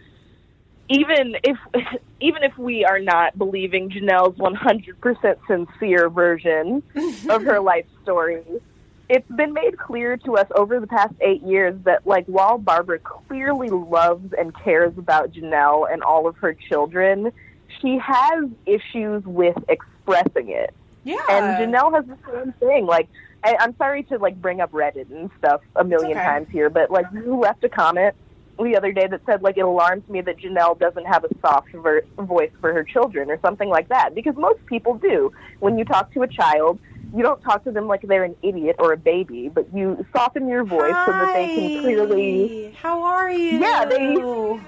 [0.88, 1.56] even if
[2.20, 6.82] even if we are not believing Jenelle's 100% sincere version
[7.28, 8.42] of her life story,
[9.08, 12.98] it's been made clear to us over the past eight years that, like, while Barbara
[12.98, 17.32] clearly loves and cares about Jenelle and all of her children,
[17.80, 20.74] she has issues with expressing it.
[21.04, 21.22] Yeah.
[21.28, 22.86] And Jenelle has the same thing.
[22.86, 23.08] Like,
[23.46, 26.26] I, I'm sorry to like bring up Reddit and stuff a million okay.
[26.26, 28.14] times here, but like you left a comment
[28.58, 31.70] the other day that said like it alarms me that Jenelle doesn't have a soft
[31.72, 35.32] ver- voice for her children or something like that because most people do.
[35.60, 36.80] When you talk to a child,
[37.14, 40.48] you don't talk to them like they're an idiot or a baby, but you soften
[40.48, 43.60] your voice so that they can clearly How are you?
[43.60, 44.60] Yeah, they-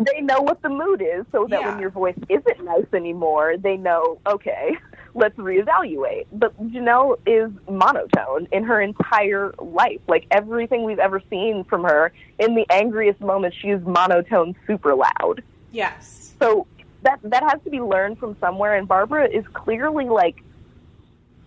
[0.00, 1.70] they know what the mood is so that Yeah.
[1.70, 4.76] when your voice isn't nice anymore, they know, okay,
[5.14, 6.26] let's reevaluate.
[6.32, 10.00] But Jenelle is monotone in her entire life.
[10.08, 14.94] Like everything we've ever seen from her, in the angriest moments, she is monotone super
[14.94, 15.42] loud.
[15.72, 16.34] Yes.
[16.38, 16.66] So
[17.02, 20.42] that that has to be learned from somewhere and Barbara is clearly like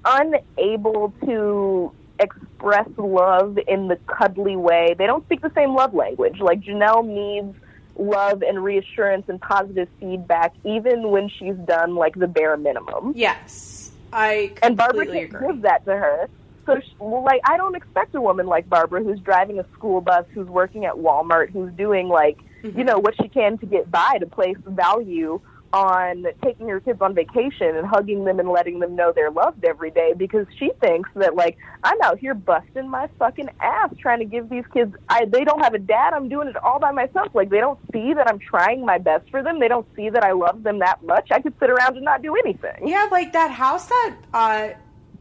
[0.06, 4.96] unable to express love in the cuddly way.
[4.98, 6.40] They don't speak the same love language.
[6.40, 7.56] Like Jenelle needs
[7.98, 13.14] love and reassurance and positive feedback, even when she's done like the bare minimum.
[13.16, 15.48] Yes, I and Barbara can't agree.
[15.48, 16.30] give that to her.
[16.66, 20.26] So, she, like, I don't expect a woman like Barbara, who's driving a school bus,
[20.34, 22.80] who's working at Walmart, who's doing like, Mm-hmm.
[22.80, 25.40] you know, what she can to get by, to place value
[25.78, 29.64] on taking her kids on vacation and hugging them and letting them know they're loved
[29.64, 34.18] every day because she thinks that like I'm out here busting my fucking ass trying
[34.18, 36.14] to give these kids I they don't have a dad.
[36.14, 37.28] I'm doing it all by myself.
[37.36, 39.60] Like they don't see that I'm trying my best for them.
[39.60, 41.28] They don't see that I love them that much.
[41.32, 42.88] I could sit around and not do anything.
[42.88, 44.70] Yeah, like that house that uh,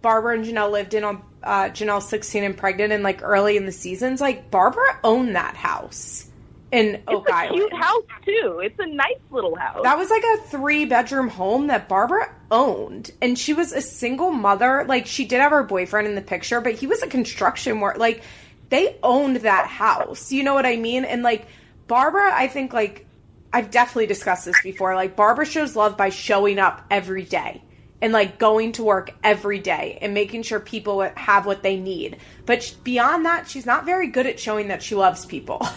[0.01, 3.67] Barbara and Jenelle lived in on uh, Jenelle 16 and pregnant and like early in
[3.67, 6.31] the seasons, like Barbara owned that house
[6.73, 7.55] in Oak oh, it's a Island.
[7.55, 11.69] cute house too it's a nice little house That was like a three bedroom home
[11.69, 13.11] that Barbara owned.
[13.21, 14.85] And she was a single mother.
[14.87, 17.99] Like, she did have her boyfriend in the picture, but he was a construction worker.
[17.99, 18.23] Like,
[18.69, 20.33] they owned that house.
[20.33, 21.05] You know what I mean?
[21.05, 21.47] And like,
[21.87, 23.07] Barbara, I think, like,
[23.53, 24.95] I've definitely discussed this before.
[24.95, 27.63] Like, Barbara shows love by showing up every day
[28.03, 32.19] and like going to work every day and making sure people have what they need.
[32.45, 35.67] But beyond that, she's not very good at showing that she loves people.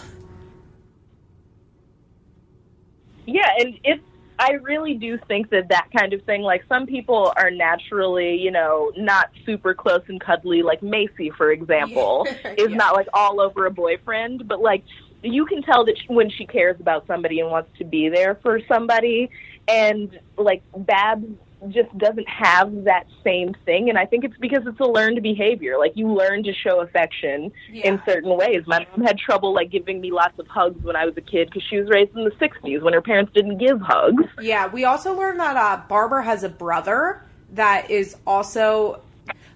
[3.26, 4.02] Yeah, and it's
[4.38, 8.50] I really do think that that kind of thing, like some people are naturally, you
[8.50, 12.76] know, not super close and cuddly, like Maci, for example, is Yeah.
[12.76, 14.82] not like all over a boyfriend, but like
[15.22, 18.36] you can tell that she, when she cares about somebody and wants to be there
[18.36, 19.28] for somebody,
[19.68, 21.26] and like Babs
[21.68, 25.78] just doesn't have that same thing, and I think it's because it's a learned behavior.
[25.78, 28.62] Like you learn to show affection in certain ways.
[28.66, 31.48] My mom had trouble like giving me lots of hugs when I was a kid
[31.48, 34.24] because she was raised in the '60s when her parents didn't give hugs.
[34.40, 39.02] Yeah, we also learned that uh, Barbara has a brother that is also.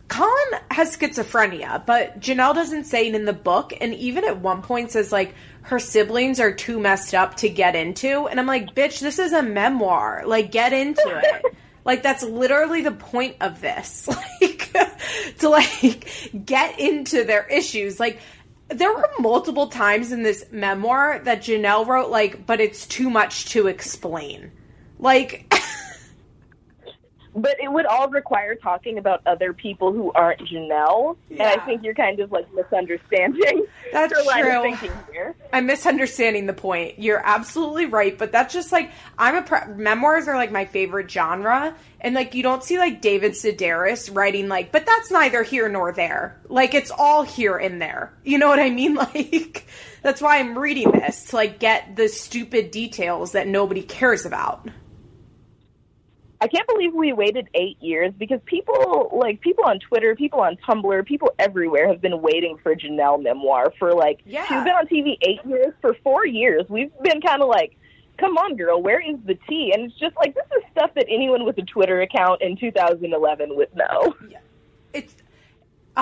[0.06, 4.60] Colin has schizophrenia, but Jenelle doesn't say it in the book, and even at one
[4.60, 8.74] point says like her siblings are too messed up to get into, and I'm like,
[8.74, 10.22] bitch, this is a memoir.
[10.26, 11.56] Like, get into it.
[11.84, 14.08] Like that's literally the point of this.
[14.40, 16.08] Like to like
[16.44, 18.00] get into their issues.
[18.00, 18.18] Like
[18.68, 23.46] there were multiple times in this memoir that Jenelle wrote like, but it's too much
[23.50, 24.50] to explain.
[24.98, 25.53] Like
[27.36, 31.82] But it would all require talking about other people who aren't Jenelle, and I think
[31.82, 34.62] you're kind of like misunderstanding That's her line of true.
[34.62, 35.34] thinking here.
[35.52, 36.98] I'm misunderstanding the point.
[36.98, 41.10] You're absolutely right, but that's just like I'm a pre- memoirs are like my favorite
[41.10, 45.68] genre, and like you don't see like David Sedaris writing like, but that's neither here
[45.68, 46.40] nor there.
[46.48, 48.12] Like it's all here and there.
[48.24, 48.94] You know what I mean?
[49.14, 49.66] Like
[50.02, 54.68] that's why I'm reading this to like get the stupid details that nobody cares about.
[56.44, 60.56] I can't believe we waited eight years because people, like people on Twitter, people on
[60.56, 64.20] Tumblr, people everywhere have been waiting for Jenelle memoir for like.
[64.26, 64.42] Yeah.
[64.42, 65.72] She's been on TV eight years.
[65.80, 67.78] For four years, we've been kind of like,
[68.18, 69.72] come on, girl, where is the tea?
[69.74, 73.56] And it's just like, this is stuff that anyone with a Twitter account in 2011
[73.56, 74.14] would know.
[74.28, 74.38] Yeah.
[74.92, 75.16] It's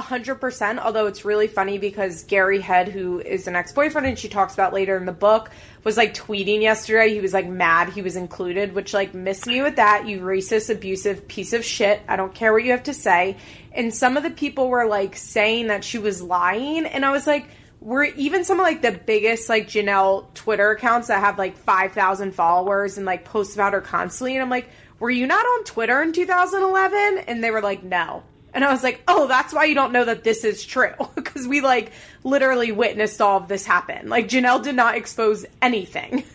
[0.00, 0.78] hundred percent.
[0.78, 4.72] Although it's really funny because Gary Head, who is an ex-boyfriend, and she talks about
[4.72, 5.50] later in the book,
[5.84, 7.12] was like tweeting yesterday.
[7.12, 10.06] He was like mad he was included, which like miss me with that.
[10.06, 12.00] You racist, abusive piece of shit.
[12.08, 13.36] I don't care what you have to say.
[13.72, 17.26] And some of the people were like saying that she was lying, and I was
[17.26, 17.46] like.
[17.84, 21.90] We're even some of like the biggest like Jenelle Twitter accounts that have like five
[21.90, 24.68] thousand followers and like post about her constantly, and I'm like,
[25.02, 27.24] were you not on Twitter in 2011?
[27.26, 28.22] And they were like, no.
[28.54, 30.92] And I was like, oh, that's why you don't know that this is true.
[31.14, 31.92] Because we, like,
[32.24, 34.10] literally witnessed all of this happen.
[34.10, 36.24] Like, Jenelle did not expose anything.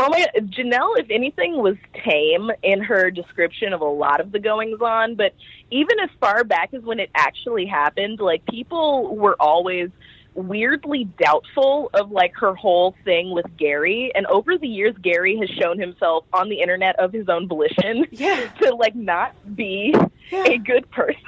[0.00, 4.30] Oh my god, Jenelle, if anything, was tame in her description of a lot of
[4.30, 5.34] the goings on, but
[5.72, 9.90] even as far back as when it actually happened, like people were always
[10.38, 14.12] weirdly doubtful of like her whole thing with Gary.
[14.14, 18.06] And over the years Gary has shown himself on the internet of his own volition
[18.10, 18.48] Yeah.
[18.62, 19.94] to like not be
[20.30, 20.44] Yeah.
[20.44, 21.24] a good person.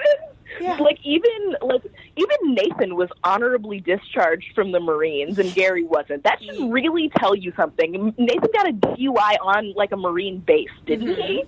[0.61, 0.77] Yeah.
[0.77, 1.83] Like even like
[2.17, 6.25] even Nathan was honorably discharged from the Marines and Gary wasn't.
[6.25, 6.71] That should mm-hmm.
[6.71, 8.15] really tell you something.
[8.19, 11.23] Nathan got a DUI on like a Marine base, didn't mm-hmm.
[11.23, 11.45] he?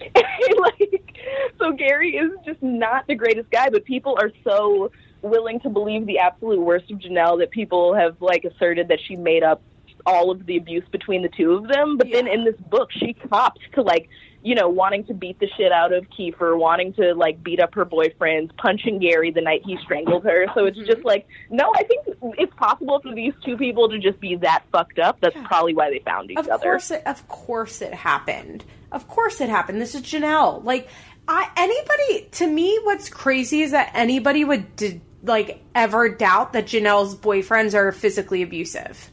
[0.60, 1.18] like
[1.58, 4.92] so Gary is just not the greatest guy, but people are so
[5.22, 9.16] willing to believe the absolute worst of Jenelle that people have like asserted that she
[9.16, 9.62] made up
[10.06, 11.96] all of the abuse between the two of them.
[11.96, 14.08] But then in this book she cops to like
[14.42, 17.74] you know, wanting to beat the shit out of Kieffer, wanting to like beat up
[17.74, 20.46] her boyfriends, punching Gary the night he strangled her.
[20.54, 20.86] So it's mm-hmm.
[20.86, 22.06] just like, no, I think
[22.38, 25.20] it's possible for these two people to just be that fucked up.
[25.20, 26.70] That's probably why they found each Of other.
[26.70, 28.64] course, it, of course, it happened.
[28.92, 29.80] Of course, it happened.
[29.80, 30.64] This is Jenelle.
[30.64, 30.88] Like,
[31.26, 36.66] I anybody to me, what's crazy is that anybody would d- like ever doubt that
[36.66, 39.10] Jenelle's boyfriends are physically abusive.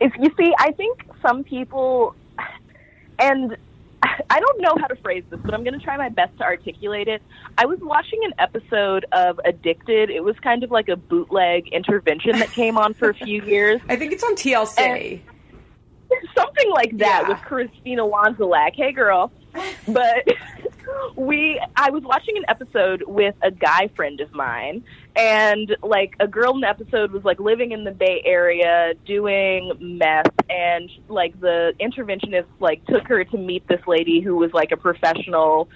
[0.00, 2.14] if you see, I think some people,
[3.18, 3.56] and
[4.30, 6.44] I don't know how to phrase this, but I'm going to try my best to
[6.44, 7.22] articulate it.
[7.56, 10.10] I was watching an episode of Addicted.
[10.10, 13.80] It was kind of like a bootleg intervention that came on for a few years.
[13.88, 15.20] I think it's on TLC.
[16.10, 17.28] And something like that Yeah.
[17.28, 18.74] with Kristina Wandzilak.
[18.74, 19.30] Hey, girl.
[19.86, 20.26] But
[21.16, 24.84] we, I was watching an episode with a guy friend of mine,
[25.16, 29.72] and like a girl in the episode was like living in the Bay Area doing
[29.80, 34.72] meth, and like the interventionist like took her to meet this lady who was like
[34.72, 35.68] a professional.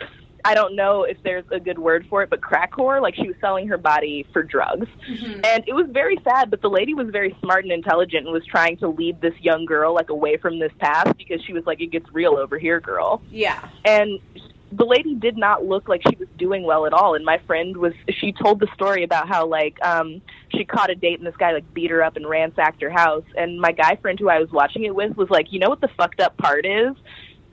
[0.45, 3.03] I don't know if there's a good word for it, but crack whore.
[3.03, 4.87] Like she was selling her body for drugs.
[5.11, 5.41] Mm-hmm.
[5.45, 8.47] And it was very sad, but the lady was very smart and intelligent and was
[8.47, 11.81] trying to lead this young girl like away from this path because she was like,
[11.81, 13.21] it gets real over here, girl.
[13.29, 13.69] Yeah.
[13.85, 14.21] And
[14.73, 17.15] the lady did not look like she was doing well at all.
[17.15, 20.95] And my friend was, she told the story about how like, um, she caught a
[20.95, 23.25] date and this guy like beat her up and ransacked her house.
[23.37, 25.81] And my guy friend who I was watching it with was like, you know what
[25.81, 26.95] the fucked up part is?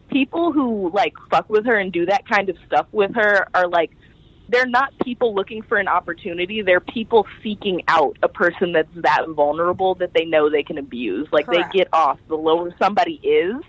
[0.09, 3.67] People who like fuck with her and do that kind of stuff with her are
[3.67, 3.91] like,
[4.49, 6.61] they're not people looking for an opportunity.
[6.61, 11.27] They're people seeking out a person that's that vulnerable that they know they can abuse.
[11.31, 11.71] Like Correct.
[11.71, 13.63] they get off the lower somebody is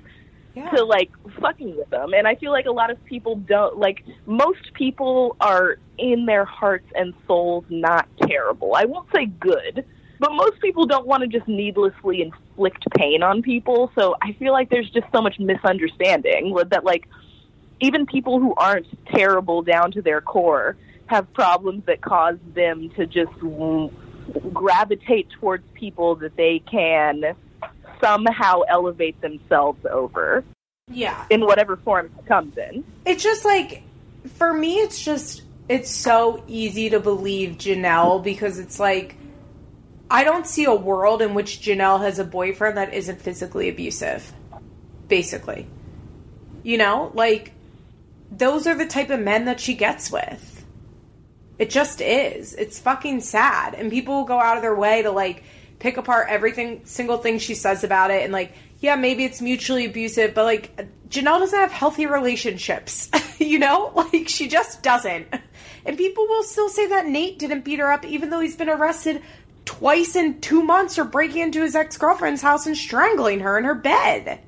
[0.54, 0.70] Yeah.
[0.70, 2.14] to like fucking with them.
[2.14, 6.44] And I feel like a lot of people don't like most people are in their
[6.44, 8.74] hearts and souls not terrible.
[8.76, 9.84] I won't say good,
[10.20, 13.90] but most people don't want to just needlessly inflict pain on people.
[13.96, 17.08] So I feel like there's just so much misunderstanding that like
[17.80, 20.76] even people who aren't terrible down to their core
[21.06, 23.32] have problems that cause them to just
[24.52, 27.34] gravitate towards people that they can
[28.04, 30.44] somehow elevate themselves over
[30.90, 31.24] yeah.
[31.30, 32.84] in whatever form it comes in.
[33.04, 33.82] It's just like
[34.36, 39.16] for me it's just it's so easy to believe Jenelle because it's like
[40.10, 44.32] I don't see a world in which Jenelle has a boyfriend that isn't physically abusive.
[45.08, 45.66] Basically.
[46.62, 47.52] You know, like
[48.30, 50.64] those are the type of men that she gets with.
[51.58, 52.54] It just is.
[52.54, 53.74] It's fucking sad.
[53.74, 55.44] And people will go out of their way to like
[55.84, 59.84] pick apart everything single thing she says about it and like, yeah, maybe it's mutually
[59.84, 60.74] abusive, but like
[61.10, 63.10] Jenelle doesn't have healthy relationships.
[63.38, 63.92] you know?
[63.94, 65.26] Like she just doesn't.
[65.84, 68.70] And people will still say that Nate didn't beat her up even though he's been
[68.70, 69.20] arrested
[69.66, 73.74] twice in 2 months for breaking into his ex-girlfriend's house and strangling her in her
[73.74, 74.40] bed.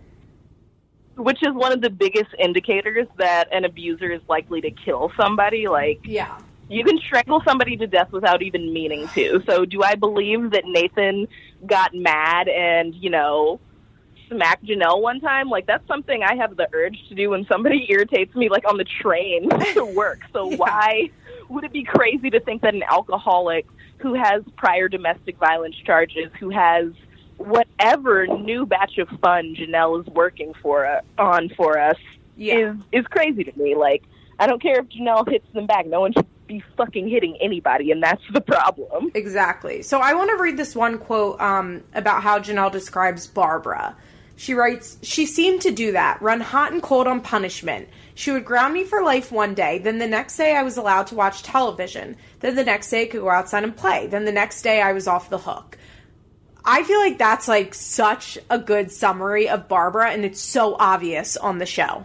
[1.17, 5.69] Which is one of the biggest indicators that an abuser is likely to kill somebody.
[5.69, 6.39] Like, Yeah.
[6.69, 9.41] You can strangle somebody to death without even meaning to.
[9.49, 11.29] So, do I believe that Nathan
[11.67, 13.61] got mad and, you know,
[14.29, 15.49] smacked Jenelle one time?
[15.49, 18.79] Like, that's something I have the urge to do when somebody irritates me, like on
[18.79, 20.21] the train to work.
[20.33, 20.57] So, Yeah.
[20.57, 21.11] why
[21.49, 23.67] would it be crazy to think that an alcoholic
[23.99, 26.87] who has prior domestic violence charges, who has
[27.37, 31.97] whatever new batch of fun Jenelle is working for uh, on for us,
[32.37, 32.73] Yeah.
[32.73, 33.75] is is crazy to me.
[33.77, 34.03] Like,
[34.39, 35.87] I don't care if Jenelle hits them back.
[35.87, 39.11] No one should be fucking hitting anybody, and that's the problem.
[39.15, 39.83] Exactly.
[39.83, 43.97] So I want to read this one quote um, about how Jenelle describes Barbara.
[44.37, 47.89] She writes, She seemed to do that, run hot and cold on punishment.
[48.15, 51.07] She would ground me for life one day, then the next day I was allowed
[51.09, 52.17] to watch television.
[52.41, 54.07] Then the next day I could go outside and play.
[54.07, 55.79] Then the next day I was off the hook.
[56.65, 61.37] I feel like that's like such a good summary of Barbara, and it's so obvious
[61.37, 62.05] on the show.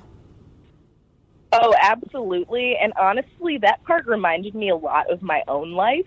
[1.53, 2.77] Oh, absolutely.
[2.77, 6.05] And honestly, that part reminded me a lot of my own life.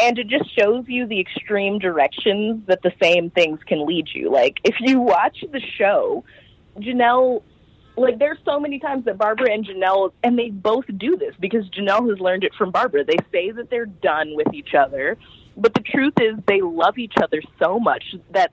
[0.00, 4.30] And it just shows you the extreme directions that the same things can lead you.
[4.30, 6.24] Like, if you watch the show,
[6.78, 7.42] Jenelle,
[7.96, 11.68] like, there's so many times that Barbara and Jenelle, and they both do this because
[11.70, 13.04] Jenelle has learned it from Barbara.
[13.04, 15.16] They say that they're done with each other,
[15.56, 18.52] but the truth is they love each other so much that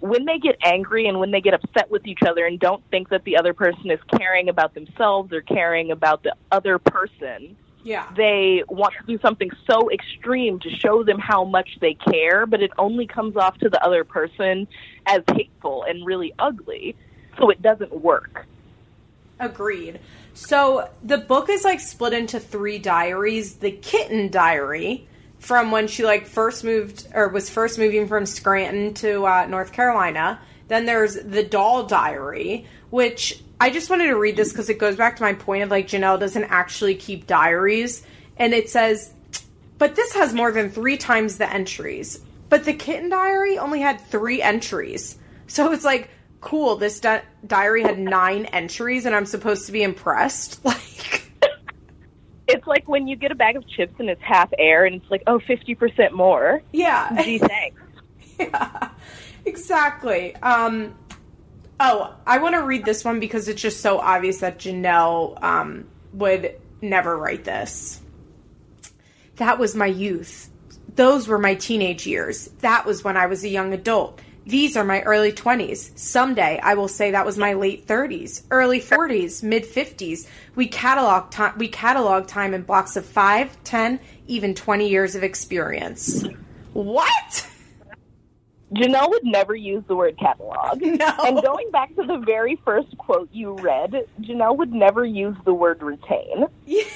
[0.00, 3.10] when they get angry and when they get upset with each other and don't think
[3.10, 8.06] that the other person is caring about themselves or caring about the other person, Yeah.
[8.16, 12.62] they want to do something so extreme to show them how much they care, but
[12.62, 14.66] it only comes off to the other person
[15.06, 16.96] as hateful and really ugly.
[17.38, 18.46] So it doesn't work.
[19.38, 20.00] Agreed.
[20.34, 23.56] So the book is like split into three diaries.
[23.56, 25.06] The kitten diary
[25.40, 29.72] from when she like first moved or was first moving from Scranton to uh, North
[29.72, 30.40] Carolina.
[30.68, 34.96] Then there's the doll diary, which I just wanted to read this because it goes
[34.96, 39.12] back to my point of like Jenelle doesn't actually keep diaries, and it says,
[39.78, 42.20] but this has more than three times the entries.
[42.48, 46.10] But the kitten diary only had three entries, so it's like
[46.40, 46.76] cool.
[46.76, 50.60] This di- diary had nine entries, and I'm supposed to be impressed.
[50.70, 51.29] Like,
[52.50, 55.10] It's like when you get a bag of chips and it's half air and it's
[55.10, 56.62] like, oh, 50% more.
[56.72, 57.80] yeah, Gee, thanks.
[58.38, 58.90] yeah.
[59.44, 60.34] exactly.
[60.36, 60.94] Um,
[61.78, 65.86] oh, I want to read this one because it's just so obvious that Jenelle um,
[66.12, 68.00] would never write this.
[69.36, 70.50] That was my youth.
[70.96, 72.48] Those were my teenage years.
[72.60, 74.20] That was when I was a young adult.
[74.50, 75.96] These are my early 20s.
[75.96, 80.26] Someday I will say that was my late 30s, early 40s, mid 50s.
[80.56, 85.22] We catalog time we catalog time in blocks of 5, 10, even 20 years of
[85.22, 86.24] experience.
[86.72, 87.48] What?
[88.74, 90.82] Jenelle would never use the word catalog.
[91.00, 91.14] No.
[91.24, 95.54] And going back to the very first quote you read, Jenelle would never use the
[95.54, 96.46] word retain.
[96.66, 96.82] Yeah.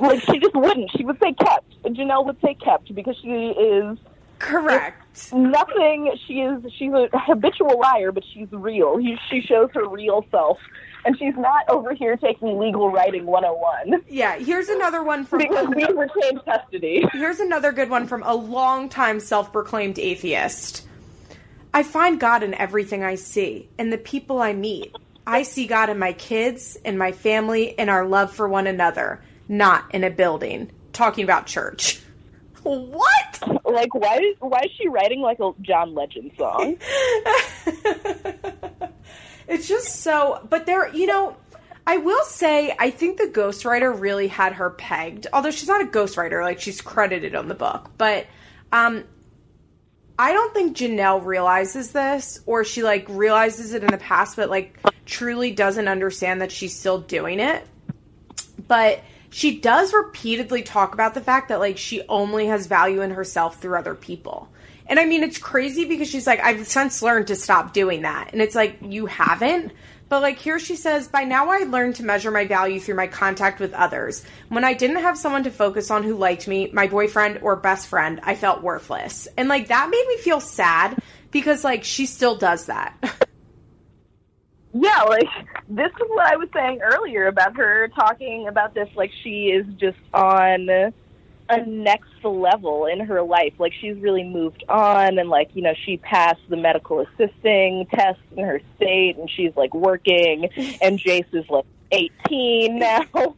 [0.00, 0.90] Like she just wouldn't.
[0.96, 1.82] She would say kept.
[1.82, 3.98] Jenelle would say kept because she is
[4.38, 5.32] Correct.
[5.32, 6.12] nothing.
[6.26, 8.96] She is she's a habitual liar, but she's real.
[8.96, 10.58] He, she shows her real self,
[11.04, 15.68] and she's not over here taking legal writing 101 Yeah, here's another one from because
[15.74, 17.04] we retained custody.
[17.12, 20.86] Here's another good one from a longtime self proclaimed atheist.
[21.74, 24.94] I find God in everything I see, in the people I meet.
[25.26, 29.22] I see God in my kids, in my family, in our love for one another,
[29.48, 30.70] not in a building.
[30.94, 32.00] Talking about church.
[32.68, 33.64] What?
[33.64, 34.34] Like why?
[34.40, 36.76] Why is she writing like a John Legend song?
[39.48, 41.36] it's just so but there you know
[41.86, 45.86] i will say i think the ghostwriter really had her pegged although she's not a
[45.86, 48.26] ghostwriter like she's credited on the book but
[48.72, 49.02] um
[50.18, 54.50] i don't think jenelle realizes this or she like realizes it in the past but
[54.50, 57.66] like truly doesn't understand that she's still doing it
[58.68, 63.10] but she does repeatedly talk about the fact that like she only has value in
[63.10, 64.48] herself through other people.
[64.86, 68.30] And I mean it's crazy because she's like I've since learned to stop doing that.
[68.32, 69.72] And it's like you haven't.
[70.08, 73.06] But like here she says, by now I learned to measure my value through my
[73.06, 74.24] contact with others.
[74.48, 77.88] When I didn't have someone to focus on who liked me, my boyfriend or best
[77.88, 79.28] friend, I felt worthless.
[79.36, 80.98] And like that made me feel sad
[81.30, 82.96] because like she still does that.
[84.80, 85.28] Yeah, like
[85.68, 89.66] this is what I was saying earlier about her talking about this like she is
[89.76, 90.68] just on
[91.50, 93.54] a next level in her life.
[93.58, 98.20] Like she's really moved on and like, you know, she passed the medical assisting test
[98.36, 100.48] in her state and she's like working
[100.80, 103.00] and Jace is like 18 now.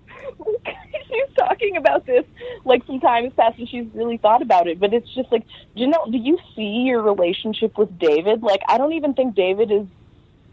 [1.08, 2.24] she's talking about this
[2.64, 4.78] like some time has passed and she's really thought about it.
[4.78, 8.42] But it's just like, Jenelle, do you see your relationship with David?
[8.42, 9.86] Like, I don't even think David is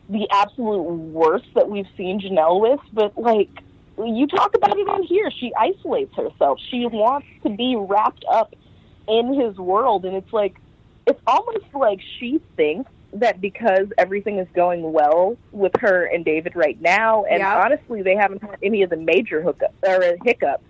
[0.09, 3.49] the absolute worst that we've seen Jenelle with, but like
[3.97, 6.59] you talk about it on here, she isolates herself.
[6.69, 8.53] She wants to be wrapped up
[9.07, 10.55] in his world, and it's like
[11.05, 16.55] it's almost like she thinks that because everything is going well with her and David
[16.55, 17.57] right now, and Yeah.
[17.63, 20.63] honestly, they haven't had any of the major hookups or hiccups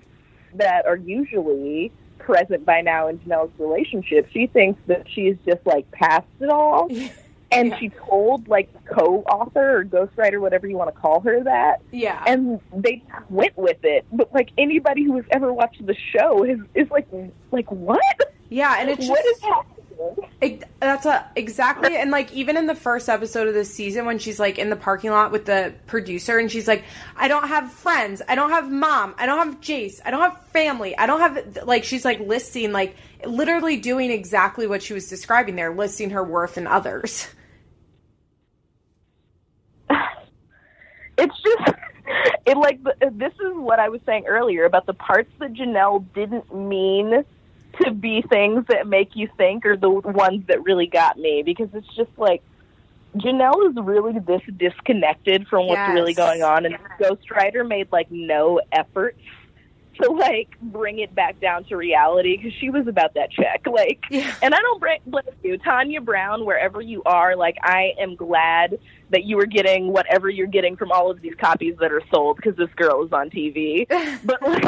[0.54, 4.30] that are usually present by now in Jenelle's relationship.
[4.32, 6.90] She thinks that she's just like past it all.
[7.52, 7.78] And Yeah.
[7.80, 12.24] she told like co-author or ghostwriter, whatever you want to call her, that, yeah.
[12.28, 14.06] and they went with it.
[14.12, 17.08] But like anybody who has ever watched the show is is like,
[17.52, 18.02] like what?
[18.50, 19.74] yeah, and it's just What is happening?
[20.44, 24.20] Ex- That's a exactly, and like even in the first episode of this season, when
[24.20, 26.84] she's like in the parking lot with the producer, and she's like,
[27.16, 30.40] "I don't have friends, I don't have mom, I don't have Jace, I don't have
[30.54, 32.96] family, I don't have like." She's like listing, like
[33.26, 37.28] literally doing exactly what she was describing there, listing her worth in others.
[41.18, 41.78] it's just
[42.46, 46.54] it like this is what I was saying earlier about the parts that Jenelle didn't
[46.54, 47.24] mean
[47.82, 51.70] to be things that make you think are the ones that really got me because
[51.74, 52.42] it's just like
[53.16, 55.94] Jenelle is really this disconnected from what's Yes.
[55.94, 59.16] really going on and Ghost Ghostwriter made like no effort
[60.02, 64.00] to like bring it back down to reality because she was about that check like
[64.10, 64.34] Yeah.
[64.42, 67.36] and I don't blame you, Tanya Brown, wherever you are.
[67.36, 68.80] Like, I am glad
[69.10, 72.38] that you are getting whatever you're getting from all of these copies that are sold
[72.38, 73.86] because this girl is on TV.
[74.24, 74.64] But like,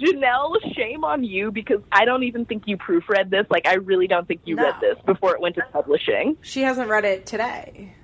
[0.00, 3.46] Jenelle, shame on you because I don't even think you proofread this.
[3.50, 4.62] Like, I really don't think you No.
[4.64, 6.36] read this before it went to publishing.
[6.40, 7.94] She hasn't read it today.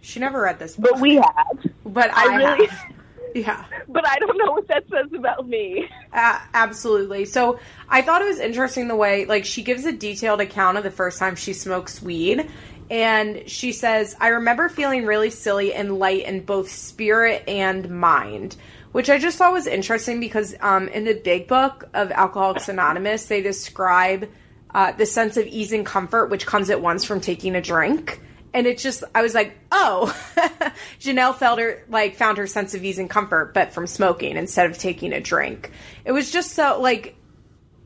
[0.00, 1.66] She never read this, book, But we have.
[1.86, 2.94] but I, I really- have.
[3.34, 3.64] Yeah.
[3.88, 5.88] But I don't know what that says about me.
[6.12, 7.24] Uh, absolutely.
[7.24, 7.58] So
[7.88, 10.90] I thought it was interesting the way, like, she gives a detailed account of the
[10.90, 12.48] first time she smokes weed.
[12.90, 18.56] And she says, I remember feeling really silly and light in both spirit and mind,
[18.92, 23.26] which I just thought was interesting because um, in the big book of Alcoholics Anonymous,
[23.26, 24.30] they describe
[24.74, 28.20] uh, the sense of ease and comfort which comes at once from taking a drink.
[28.54, 30.16] And it's just, I was like, oh,
[31.00, 34.70] Jenelle felt her, like, found her sense of ease and comfort, but from smoking instead
[34.70, 35.72] of taking a drink.
[36.04, 37.16] It was just so, like,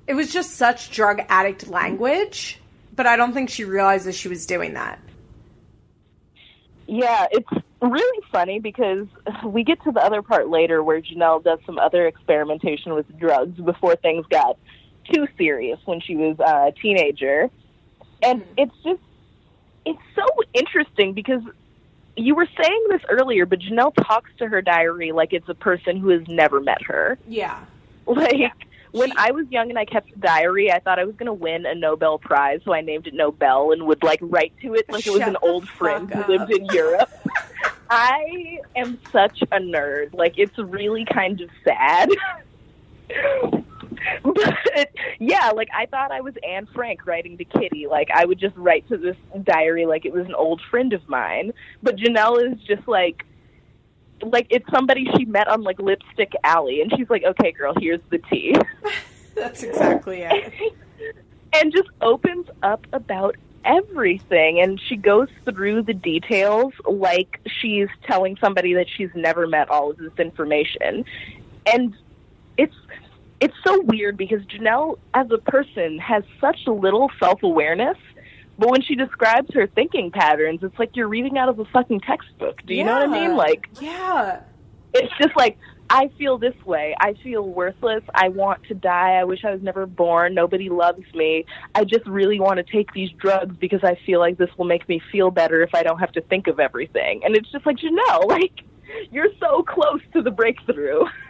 [0.06, 2.60] it was just such drug addict language
[2.98, 4.98] but I don't think she realizes she was doing that.
[6.88, 9.06] Yeah, it's really funny because
[9.44, 13.56] we get to the other part later where Jenelle does some other experimentation with drugs
[13.60, 14.58] before things got
[15.12, 17.48] too serious when she was a teenager.
[18.20, 18.52] And mm-hmm.
[18.56, 19.00] it's just,
[19.84, 20.24] it's so
[20.54, 21.42] interesting because
[22.16, 25.96] you were saying this earlier, but Jenelle talks to her diary like it's a person
[25.96, 27.18] who has never met her.
[27.28, 27.58] Yeah.
[28.06, 28.52] Like,
[28.92, 31.32] when I was young and I kept a diary, I thought I was going to
[31.32, 34.90] win a Nobel Prize, so I named it Nobel and would like write to it
[34.90, 37.10] like it was an old friend who lived in Europe.
[37.90, 40.14] I am such a nerd.
[40.14, 42.10] Like it's really kind of sad.
[44.22, 47.86] but yeah, like I thought I was Anne Frank writing to Kitty.
[47.86, 51.08] Like I would just write to this diary like it was an old friend of
[51.08, 51.52] mine.
[51.82, 53.24] But Jenelle is just like
[54.22, 58.00] like it's somebody she met on like Lipstick Alley and she's like, Okay girl, here's
[58.10, 58.54] the tea
[59.34, 60.52] That's exactly it.
[61.52, 68.36] and just opens up about everything and she goes through the details like she's telling
[68.40, 71.04] somebody that she's never met all of this information
[71.66, 71.94] and
[72.56, 72.74] it's
[73.40, 77.96] it's so weird because Jenelle as a person has such little self-awareness
[78.58, 82.00] but when she describes her thinking patterns it's like you're reading out of a fucking
[82.00, 84.40] textbook do you know what i mean like Yeah.
[84.94, 85.58] it's just like
[85.90, 86.94] I feel this way.
[87.00, 88.02] I feel worthless.
[88.14, 89.12] I want to die.
[89.12, 90.34] I wish I was never born.
[90.34, 91.46] Nobody loves me.
[91.74, 94.86] I just really want to take these drugs because I feel like this will make
[94.86, 97.22] me feel better if I don't have to think of everything.
[97.24, 98.52] And it's just like Jenelle, like
[99.10, 101.04] you're so close to the breakthrough.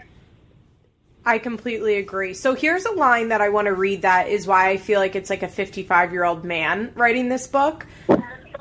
[1.29, 2.33] I completely agree.
[2.33, 5.15] So here's a line that I want to read that is why I feel like
[5.15, 7.87] it's like a 55 year old man writing this book.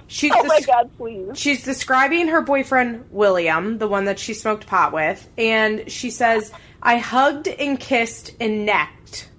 [0.07, 1.39] She's Oh my des- god, please.
[1.39, 6.51] She's describing her boyfriend William, the one that she smoked pot with, and she says,
[6.83, 9.29] "I hugged and kissed and necked."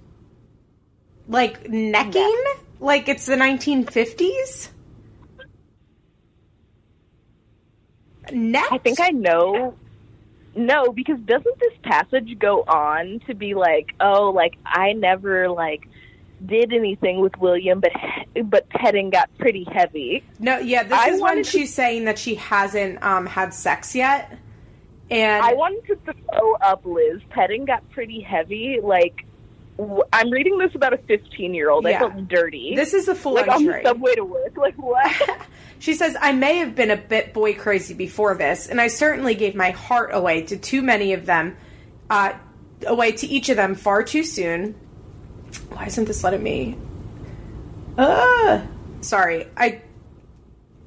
[1.27, 2.43] Like necking?
[2.79, 4.69] Like it's the 1950s?
[8.31, 8.71] Necked?
[8.71, 9.75] I think I know.
[10.59, 15.87] No, because doesn't this passage go on to be like, oh, like I never like
[16.45, 17.91] did anything with William, but
[18.43, 20.21] but petting got pretty heavy.
[20.37, 23.53] No, yeah, this I is when wanted to- she's saying that she hasn't um, had
[23.53, 24.37] sex yet.
[25.09, 27.21] And I wanted to throw up Liz.
[27.29, 28.79] Petting got pretty heavy.
[28.83, 29.25] Like
[30.11, 31.87] I'm reading this about a 15 year old.
[31.87, 32.75] I felt dirty.
[32.75, 34.57] this is a full like on the subway to work.
[34.57, 35.39] Like what?
[35.81, 39.33] She says, I may have been a bit boy crazy before this, and I certainly
[39.33, 41.55] gave my heart away to too many of them,
[42.09, 42.33] uh,
[42.85, 44.75] away to each of them far too soon.
[45.69, 46.77] Why isn't this letting me?
[47.97, 48.61] Uh,
[48.99, 49.47] sorry.
[49.55, 49.81] I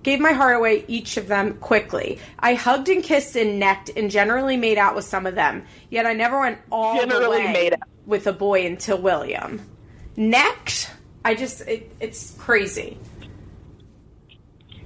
[0.02, 2.18] gave my heart away each of them quickly.
[2.38, 6.04] I hugged and kissed and necked and generally made out with some of them, yet
[6.04, 7.88] I never went all the Generally way made out.
[8.06, 9.60] With a boy until William.
[10.16, 10.90] Next,
[11.24, 12.98] I just, it, it's crazy.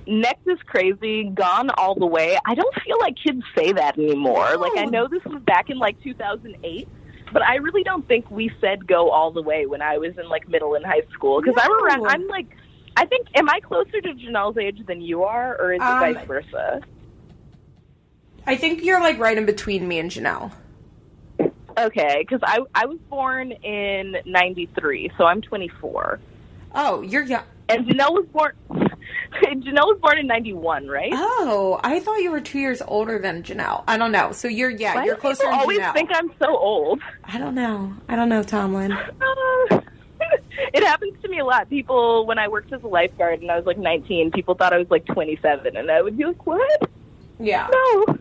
[0.06, 1.24] Next is crazy.
[1.24, 2.38] Gone all the way.
[2.46, 4.50] I don't feel like kids say that anymore.
[4.52, 4.60] No.
[4.60, 6.88] Like I know this was back in like 2008.
[7.32, 10.28] But I really don't think we said go all the way when I was in
[10.28, 12.06] like middle and high school because I'm around.
[12.06, 12.46] I'm like,
[12.96, 16.14] I think, am I closer to Jenelle's age than you are, or is it Um,
[16.14, 16.80] vice versa?
[18.46, 20.52] I think you're like right in between me and Jenelle.
[21.79, 26.18] Okay, because I I was born in '93, so I'm 24,
[26.74, 27.43] Oh, you're young.
[27.68, 28.53] and Jenelle was born.
[29.43, 31.11] Jenelle was born in '91, right?
[31.12, 33.85] Oh, I thought you were two years older than Jenelle.
[33.87, 34.33] I don't know.
[34.33, 35.93] So you're yeah, Why you're closer people always Jenelle.
[35.93, 37.01] think I'm so old.
[37.24, 37.93] I don't know.
[38.09, 38.93] I don't know, Tomlin.
[38.93, 39.07] Uh,
[40.72, 41.68] it happens to me a lot.
[41.68, 44.79] People, when I worked as a lifeguard and I was like 19, people thought I
[44.79, 46.89] was like 27, and I would be like, "What?
[47.39, 47.68] Yeah.
[47.70, 48.18] No."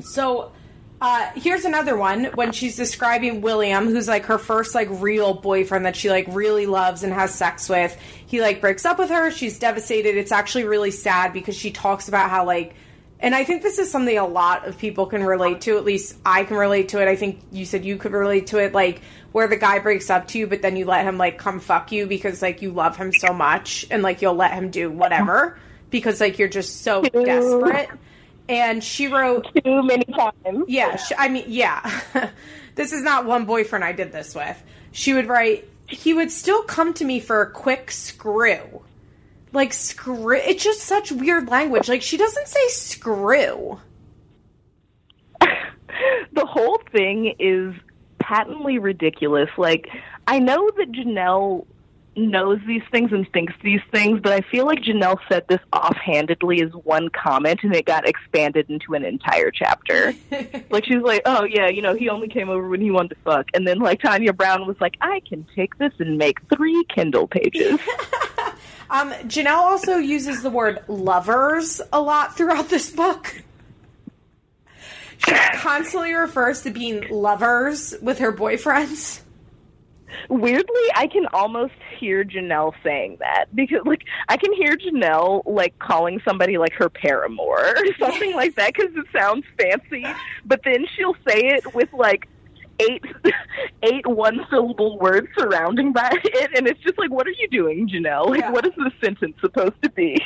[0.00, 0.52] So
[1.00, 5.86] uh, here's another one when she's describing William, who's like her first like real boyfriend
[5.86, 7.96] that she like really loves and has sex with.
[8.26, 9.30] He like breaks up with her.
[9.30, 10.16] She's devastated.
[10.16, 12.74] It's actually really sad because she talks about how like,
[13.18, 15.78] and I think this is something a lot of people can relate to.
[15.78, 17.08] At least I can relate to it.
[17.08, 18.74] I think you said you could relate to it.
[18.74, 19.00] Like
[19.32, 21.92] where the guy breaks up to you, but then you let him like come fuck
[21.92, 25.58] you because like you love him so much and like you'll let him do whatever
[25.88, 27.88] because like you're just so desperate.
[28.50, 30.64] And she wrote Too many times.
[30.66, 32.00] yeah, sh I mean, yeah.
[32.74, 34.60] this is not one boyfriend I did this with.
[34.90, 38.82] She would write, he would still come to me for a quick screw.
[39.52, 40.36] Like, screw.
[40.36, 41.88] It's just such weird language.
[41.88, 43.80] Like, she doesn't say screw.
[45.40, 47.72] the whole thing is
[48.18, 49.50] patently ridiculous.
[49.56, 49.88] Like,
[50.26, 51.66] I know that Jenelle
[52.16, 56.62] knows these things and thinks these things, but I feel like Jenelle said this offhandedly
[56.62, 60.12] as one comment and it got expanded into an entire chapter.
[60.70, 63.10] like she was like, Oh yeah, you know, he only came over when he wanted
[63.10, 66.38] to fuck and then like Tanya Brown was like, I can take this and make
[66.54, 67.78] three Kindle pages.
[68.90, 73.42] um, Jenelle also uses the word lovers a lot throughout this book.
[75.18, 79.20] She constantly refers to being lovers with her boyfriends.
[80.28, 85.78] Weirdly, I can almost hear Jenelle saying that because, like, I can hear Jenelle like
[85.78, 90.04] calling somebody like her paramour or something like that because it sounds fancy.
[90.44, 92.28] But then she'll say it with like
[92.80, 93.04] eight
[93.82, 97.88] eight one syllable words surrounding by it, and it's just like, what are you doing,
[97.88, 98.28] Jenelle?
[98.30, 98.50] Like, Yeah.
[98.52, 100.24] what is this sentence supposed to be?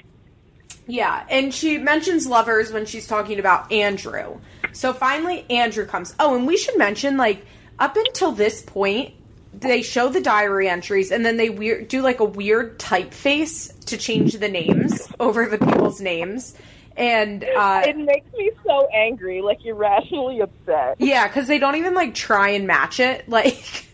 [0.87, 4.39] Yeah, and she mentions lovers when she's talking about Andrew.
[4.73, 6.15] So finally, Andrew comes.
[6.21, 7.47] Oh, and we should mention, like,
[7.79, 9.15] up until this point,
[9.61, 13.97] they show the diary entries and then they weird, do like a weird typeface to
[13.97, 16.55] change the names over the people's names.
[16.97, 20.97] And, uh, It makes me so angry, like irrationally upset.
[21.01, 23.25] yeah, because they don't even, like, try and match it.
[23.29, 23.87] Like,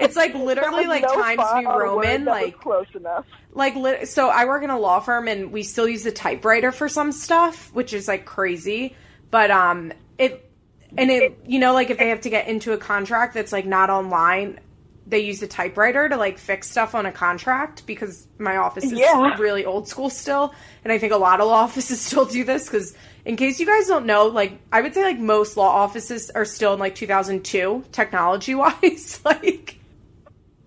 [0.00, 3.26] it's like literally like no Times New on a word Roman, like, close enough.
[3.52, 6.70] like lit- so i work in a law firm and we still use the typewriter
[6.70, 8.94] for some stuff which is like crazy
[9.32, 9.92] but um
[10.96, 13.66] and it you know like if they have to get into a contract that's like
[13.66, 14.58] not online
[15.06, 18.92] they use the typewriter to like fix stuff on a contract because my office is
[18.92, 19.36] Yeah.
[19.38, 22.64] really old school still and i think a lot of law offices still do this
[22.66, 26.30] because in case you guys don't know like i would say like most law offices
[26.30, 29.77] are still in like 2002 technology wise like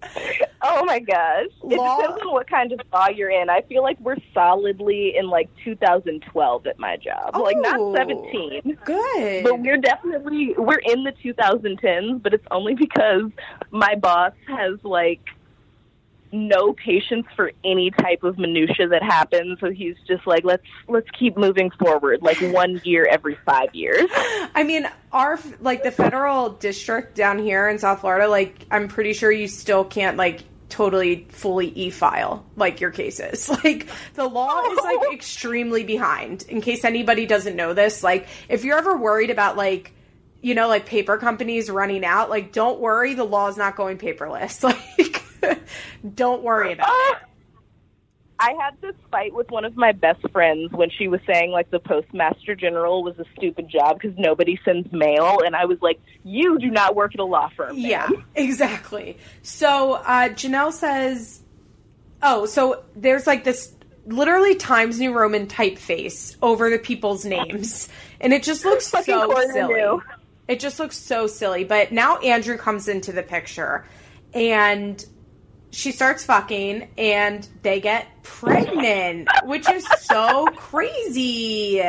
[0.64, 1.48] Oh my gosh.
[1.64, 3.50] Law- It depends on what kind of law you're in.
[3.50, 7.36] I feel like we're solidly in like 2012 at my job.
[7.36, 7.92] Like Oh.
[7.92, 8.78] not 17.
[8.86, 13.32] good But we're definitely we're in the 2010s, but it's only because
[13.72, 15.22] my boss has like
[16.32, 19.60] no patience for any type of minutia that happens.
[19.60, 24.10] So he's just like, let's let's keep moving forward, like one year every five years.
[24.56, 29.14] I mean, our like the federal district down here in South Florida, like I'm pretty
[29.14, 33.50] sure you still can't like totally fully e-file like your cases.
[33.64, 36.44] Like the law is like extremely behind.
[36.44, 39.94] In case anybody doesn't know this, like if you're ever worried about like
[40.42, 43.98] you know like paper companies running out, like don't worry, the law is not going
[43.98, 44.64] paperless.
[44.98, 45.24] Like
[46.16, 47.18] don't worry about it.
[48.42, 51.70] I had this fight with one of my best friends when she was saying like
[51.70, 56.02] the postmaster general was a stupid job because nobody sends mail, and I was like,
[56.24, 59.18] "You do not work at a law firm." ma'am." Yeah, exactly.
[59.44, 61.44] So uh, Jenelle says,
[62.24, 63.76] "Oh, so there's like this
[64.08, 67.90] literally Times New Roman typeface over the people's names,
[68.20, 69.76] and it just looks so silly.
[69.76, 70.02] new.
[70.48, 71.64] It just looks so silly.
[71.64, 73.86] But now Andrew comes into the picture,
[74.34, 75.06] and."
[75.72, 81.82] She starts fucking and they get pregnant, which is so crazy.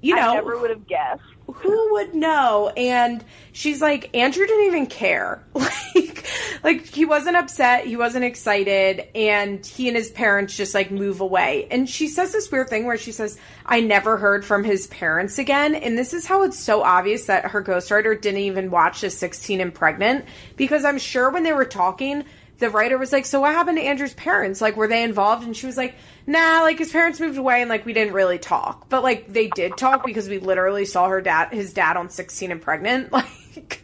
[0.00, 1.22] You know, I never would have guessed.
[1.46, 2.72] who would know?
[2.76, 5.44] And she's like, Andrew didn't even care.
[5.94, 6.26] Like,
[6.62, 11.20] like he wasn't upset, he wasn't excited, and he and his parents just like move
[11.20, 11.66] away.
[11.70, 15.38] And she says this weird thing where she says, I never heard from his parents
[15.38, 15.74] again.
[15.74, 19.60] And this is how it's so obvious that her ghostwriter didn't even watch the 16
[19.60, 20.26] and pregnant
[20.56, 22.24] because I'm sure when they were talking,
[22.58, 24.60] the writer was like, So what happened to Andrew's parents?
[24.60, 25.44] Like, were they involved?
[25.44, 25.94] And she was like,
[26.26, 28.88] Nah, like his parents moved away and like we didn't really talk.
[28.88, 32.50] But like they did talk because we literally saw her dad his dad on sixteen
[32.50, 33.12] and pregnant.
[33.56, 33.82] Like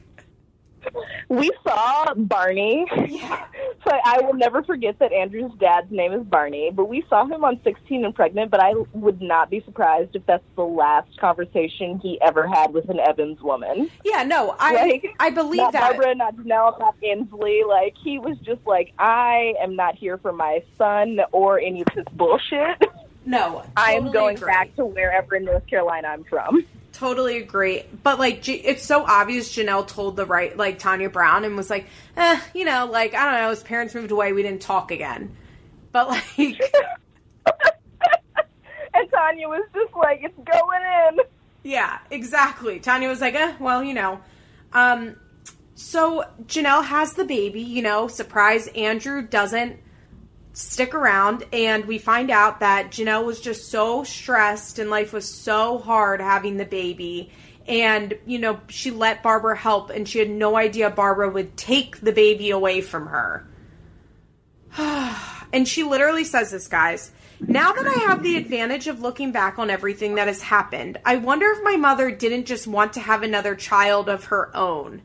[1.29, 2.87] We saw Barney.
[3.85, 6.71] So I will never forget that Andrew's dad's name is Barney.
[6.73, 8.51] But we saw him on 16 and Pregnant.
[8.51, 12.89] But I would not be surprised if that's the last conversation he ever had with
[12.89, 13.91] an Evans woman.
[14.05, 15.97] Yeah, no, I Like, I believe not that.
[15.97, 17.67] Barbara, not Jenelle, not Inslee.
[17.67, 21.89] Like he was just like, I am not here for my son or any of
[21.95, 22.83] this bullshit.
[23.27, 24.47] No, I am going agree.
[24.47, 26.65] back to wherever in North Carolina I'm from.
[26.95, 27.83] Totally agree.
[28.05, 29.53] But like, it's so obvious.
[29.53, 31.87] Jenelle told the right, like Tanya Brown, and was like,
[32.17, 33.51] eh, you know, like I don't know.
[33.51, 34.33] His parents moved away.
[34.33, 35.37] We didn't talk again.
[35.91, 36.61] But like, and
[39.11, 41.19] Tanya was just like, it's going in.
[41.65, 42.79] Yeah, exactly.
[42.79, 44.21] Tanya was like, eh, well, you know.
[44.73, 45.17] Um,
[45.75, 48.69] so Jenelle has the baby, you know, surprise.
[48.69, 49.81] Andrew doesn't
[50.55, 55.29] stick around, and we find out that Jenelle was just so stressed and life was
[55.29, 57.31] so hard having the baby.
[57.67, 62.01] And, you know, she let Barbara help, and she had no idea Barbara would take
[62.01, 63.47] the baby away from her.
[65.53, 67.13] And she literally says this, guys.
[67.39, 71.15] Now that I have the advantage of looking back on everything that has happened, I
[71.15, 75.03] wonder if my mother didn't just want to have another child of her own.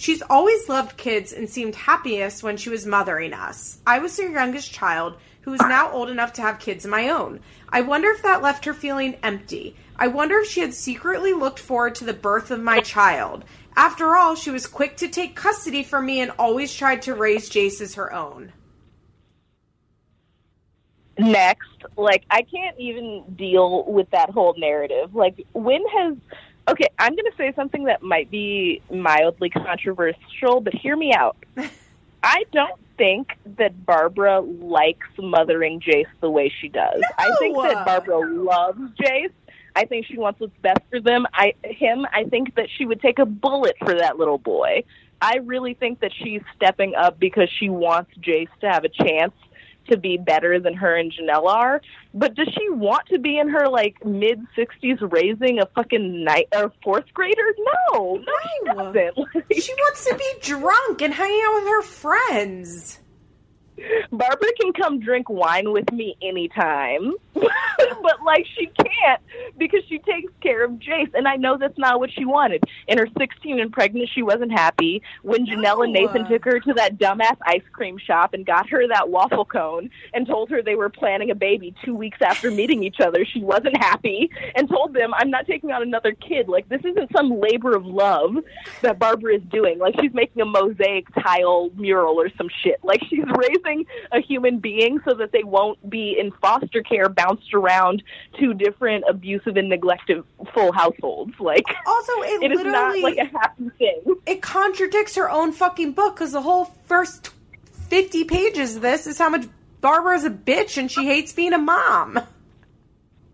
[0.00, 3.80] She's always loved kids and seemed happiest when she was mothering us.
[3.86, 7.10] I was her youngest child, who is now old enough to have kids of my
[7.10, 7.40] own.
[7.68, 9.76] I wonder if that left her feeling empty.
[9.96, 13.44] I wonder if she had secretly looked forward to the birth of my child.
[13.76, 17.50] After all, she was quick to take custody from me and always tried to raise
[17.50, 18.54] Jace as her own.
[21.18, 25.14] Next, like I can't even deal with that whole narrative.
[25.14, 26.16] Like when has
[26.68, 31.36] Okay, I'm going to say something that might be mildly controversial, but hear me out.
[32.22, 37.00] I don't think that Barbara likes mothering Jace the way she does.
[37.00, 37.06] No!
[37.18, 39.32] I think that Barbara loves Jace.
[39.74, 41.26] I think she wants what's best for them.
[41.32, 42.04] I him.
[42.12, 44.84] I think that she would take a bullet for that little boy.
[45.22, 49.32] I really think that she's stepping up because she wants Jace to have a chance
[49.88, 51.80] to be better than her and Jenelle are.
[52.14, 56.48] But does she want to be in her like mid sixties raising a fucking night
[56.54, 57.54] or fourth grader?
[57.92, 59.16] No, no, she doesn't.
[59.34, 63.00] Like, She wants to be drunk and hanging out with her friends.
[64.12, 69.20] Barbara can come drink wine with me anytime, but like she can't
[69.58, 72.64] because she takes care of Jace, and I know that's not what she wanted.
[72.88, 75.02] In her 16 and pregnant, she wasn't happy.
[75.22, 78.86] When Jenelle and Nathan took her to that dumbass ice cream shop and got her
[78.88, 82.82] that waffle cone and told her they were planning a baby two weeks after meeting
[82.82, 86.48] each other, she wasn't happy and told them, "I'm not taking on another kid.
[86.48, 88.36] Like this isn't some labor of love
[88.82, 89.78] that Barbara is doing.
[89.78, 92.80] Like she's making a mosaic tile mural or some shit.
[92.82, 93.69] Like she's raising
[94.12, 98.02] a human being so that they won't be in foster care bounced around
[98.38, 101.34] two different abusive and neglectful households.
[101.38, 104.02] Like Also, it, it is not like a happy thing.
[104.26, 107.30] it contradicts her own fucking book because the whole first
[107.88, 109.46] 50 pages of this is how much
[109.80, 112.20] Barbara's a bitch and she hates being a mom.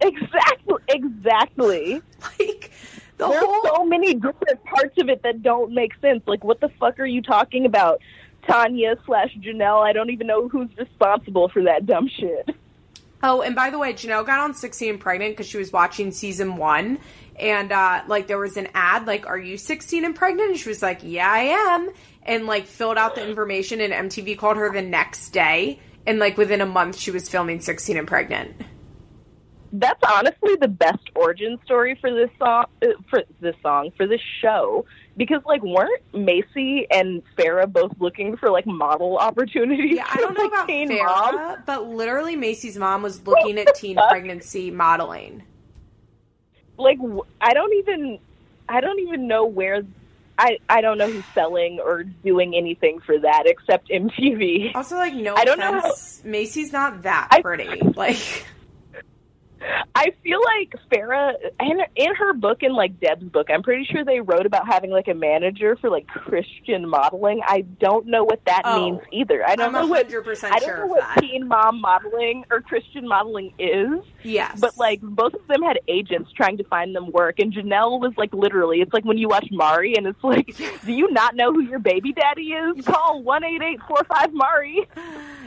[0.00, 2.02] Exactly, exactly.
[2.38, 2.72] Like
[3.18, 6.22] the There's whole so many different parts of it that don't make sense.
[6.26, 8.00] Like, what the fuck are you talking about?
[8.46, 9.82] Tanya slash Jenelle.
[9.82, 12.50] I don't even know who's responsible for that dumb shit.
[13.22, 16.12] Oh, and by the way, Jenelle got on 16 and pregnant because she was watching
[16.12, 16.98] season one.
[17.38, 20.50] And, uh, like, there was an ad, like, are you 16 and pregnant?
[20.50, 21.90] And she was like, yeah, I am.
[22.22, 25.78] And, like, filled out the information, and MTV called her the next day.
[26.06, 28.54] And, like, within a month, she was filming 16 and pregnant.
[29.72, 32.66] That's honestly the best origin story for this song.
[32.82, 34.86] Uh, for this song, for this show,
[35.16, 39.96] because like weren't Maci and Farrah both looking for like model opportunities?
[39.96, 41.62] Yeah, I don't know about teen Farrah, moms?
[41.66, 44.08] but literally Maci's mom was looking at teen fuck?
[44.10, 45.42] pregnancy modeling.
[46.78, 46.98] Like
[47.40, 48.18] I don't even,
[48.68, 49.82] I don't even know where.
[50.38, 54.72] I, I don't know who's selling or doing anything for that except MTV.
[54.74, 57.80] Also, like, no I don't know offense, Maci's not that I- pretty.
[57.96, 58.44] Like,
[59.94, 64.04] I feel like Farrah in in her book and like Deb's book, I'm pretty sure
[64.04, 67.40] they wrote about having like a manager for like Christian modeling.
[67.46, 69.42] I don't know what that Oh, means either.
[69.46, 71.18] I don't I'm know what 100% I don't know what that.
[71.20, 74.04] teen mom modeling or Christian modeling is.
[74.22, 74.58] yes.
[74.60, 78.12] But like both of them had agents trying to find them work, and Jenelle was
[78.16, 80.54] like literally, it's like when you watch Maury, and it's like,
[80.84, 82.84] do you not know who your baby daddy is?
[82.84, 84.86] Call one eight eight four five Maury.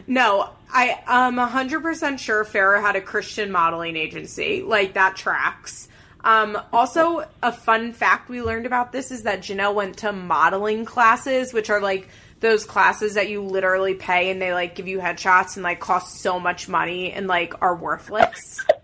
[0.10, 4.64] No, I am 100% sure Farrah had a Christian modeling agency.
[4.64, 5.88] Like, that tracks.
[6.24, 10.84] Um, also, a fun fact we learned about this is that Jenelle went to modeling
[10.84, 14.98] classes, which are like those classes that you literally pay and they like give you
[15.00, 18.66] headshots and like cost so much money and like are worthless.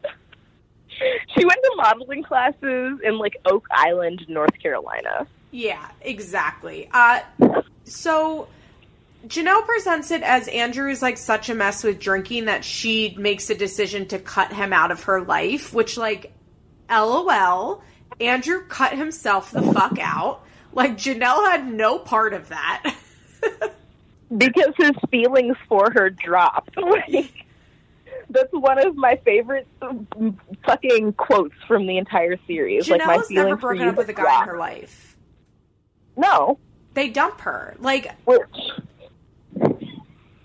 [1.37, 5.27] She went to modeling classes in like Oak Island, North Carolina.
[5.51, 6.89] Yeah, exactly.
[6.93, 7.19] Uh,
[7.83, 8.47] so
[9.27, 13.49] Jenelle presents it as Andrew is like such a mess with drinking that she makes
[13.49, 16.33] a decision to cut him out of her life, which like,
[16.89, 17.81] lol,
[18.19, 20.43] Andrew cut himself the fuck out.
[20.73, 22.95] Like Jenelle had no part of that.
[24.37, 26.75] because his feelings for her dropped.
[26.85, 27.31] Like,
[28.29, 32.89] that's one of my favorite um, fucking quotes from the entire series.
[32.89, 35.15] like my feelings never broken up with a guy in her life.
[36.17, 36.57] No,
[36.95, 37.75] They dump her.
[37.79, 38.39] Like which.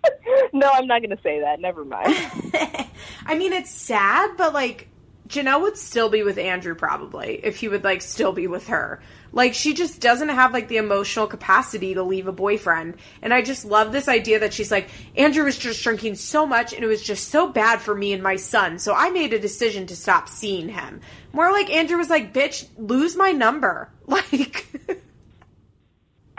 [0.53, 1.61] no, I'm not going to say that.
[1.61, 2.15] Never mind.
[3.27, 4.89] I mean, it's sad, but like
[5.29, 9.01] Jenelle would still be with Andrew probably if he would like still be with her.
[9.33, 12.97] Like she just doesn't have like the emotional capacity to leave a boyfriend.
[13.23, 16.73] And I just love this idea that she's like Andrew was just drinking so much
[16.73, 18.81] and it was just so bad for me and my son.
[18.81, 21.01] So I made a decision to stop seeing him.
[21.33, 24.67] More like Andrew was like, "Bitch, lose my number." Like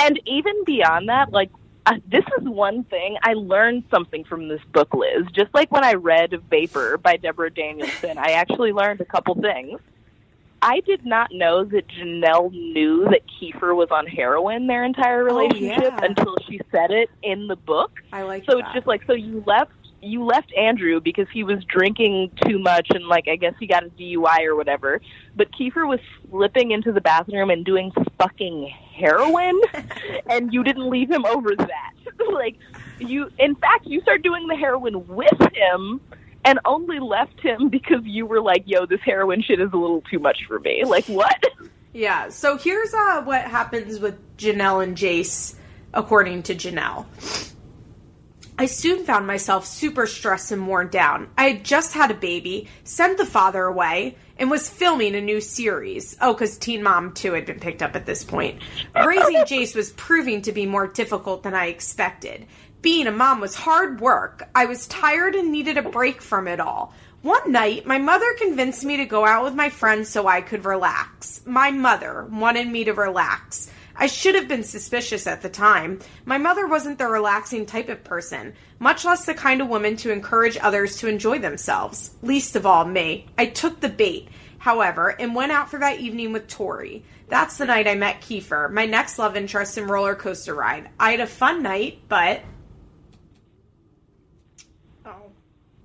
[0.02, 1.52] and even beyond that, like
[1.86, 5.26] uh, this is one thing I learned something from this book, Liz.
[5.34, 9.80] Just like when I read Vapor by Deborah Danielsen, I actually learned a couple things.
[10.64, 15.80] I did not know that Jenelle knew that Kieffer was on heroin their entire relationship
[15.82, 16.06] Oh, yeah.
[16.06, 17.92] until she said it in the book.
[18.14, 18.66] I like So that.
[18.66, 19.72] it's just like so you left
[20.02, 23.84] you left Andrew because he was drinking too much and like I guess he got
[23.84, 25.02] a DUI or whatever.
[25.36, 26.00] But Kieffer was
[26.30, 29.60] slipping into the bathroom and doing fucking heroin
[30.30, 31.94] and you didn't leave him over that.
[32.34, 32.58] like
[33.00, 36.02] you in fact you start doing the heroin with him
[36.44, 40.02] and only left him because you were like, yo, this heroin shit is a little
[40.10, 40.84] too much for me.
[40.86, 41.44] Like what?
[41.94, 42.30] Yeah.
[42.30, 45.56] So here's uh, what happens with Jenelle and Jace,
[45.94, 47.06] according to Jenelle.
[48.58, 51.30] I soon found myself super stressed and worn down.
[51.38, 55.42] I had just had a baby, sent the father away, and was filming a new
[55.42, 56.18] series.
[56.22, 58.62] Oh, because Teen Mom 2 had been picked up at this point.
[58.96, 62.46] Uh, Raising Jace was proving to be more difficult than I expected.
[62.82, 64.50] Being a mom was hard work.
[64.56, 66.94] I was tired and needed a break from it all.
[67.22, 70.66] One night, my mother convinced me to go out with my friends so I could
[70.66, 71.42] relax.
[71.46, 73.70] My mother wanted me to relax.
[73.96, 76.00] I should have been suspicious at the time.
[76.26, 80.12] My mother wasn't the relaxing type of person, much less the kind of woman to
[80.12, 82.12] encourage others to enjoy themselves.
[82.22, 83.28] Least of all me.
[83.38, 84.30] I took the bait,
[84.60, 87.04] however, and went out for that evening with Tori.
[87.28, 90.90] That's the night I met Kieffer, my next love interest in roller coaster ride.
[91.00, 92.42] I had a fun night, but.
[95.06, 95.32] Oh,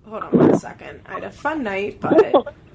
[0.04, 1.02] hold on one second.
[1.06, 2.54] I had a fun night, but.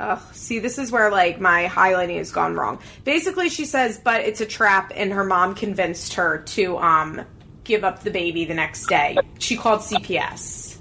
[0.00, 2.78] Ugh, see, this is where like my highlighting has gone wrong.
[3.04, 7.22] Basically, she says, but it's a trap, and her mom convinced her to um
[7.64, 9.18] give up the baby the next day.
[9.38, 10.78] She called CPS.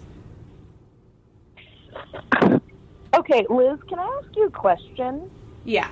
[3.13, 5.29] Okay, Liz, can I ask you a question?
[5.65, 5.91] Yeah.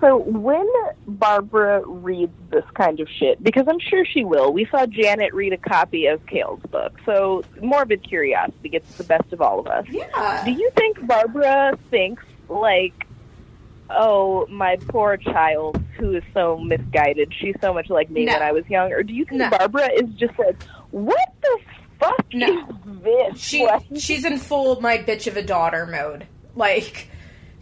[0.00, 0.66] So when
[1.06, 5.54] Barbara reads this kind of shit, because I'm sure she will, we saw Janet read
[5.54, 6.98] a copy of Kail's book.
[7.06, 9.86] So morbid curiosity gets the best of all of us.
[9.90, 10.42] Yeah.
[10.44, 13.06] Do you think Barbara thinks like,
[13.88, 18.34] oh, my poor child who is so misguided, she's so much like me No.
[18.34, 19.50] when I was young, or do you think No.
[19.50, 21.58] Barbara is just like, what the
[21.98, 22.46] fuck No.
[22.68, 23.40] is this?
[23.40, 26.26] She Like- she's in full my bitch of a daughter mode.
[26.54, 27.08] Like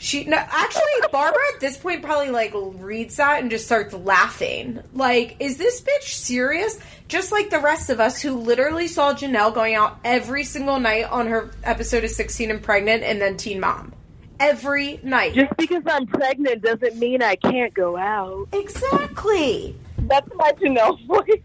[0.05, 4.81] she no actually Barbara at this point probably like reads that and just starts laughing.
[4.93, 6.79] Like, is this bitch serious?
[7.09, 11.05] Just like the rest of us who literally saw Jenelle going out every single night
[11.05, 13.95] on her episode of 16 and pregnant and then Teen Mom.
[14.39, 15.33] Every night.
[15.35, 18.49] just because I'm pregnant doesn't mean I can't go out.
[18.53, 19.75] exactly.
[19.99, 21.41] That's my Jenelle voice.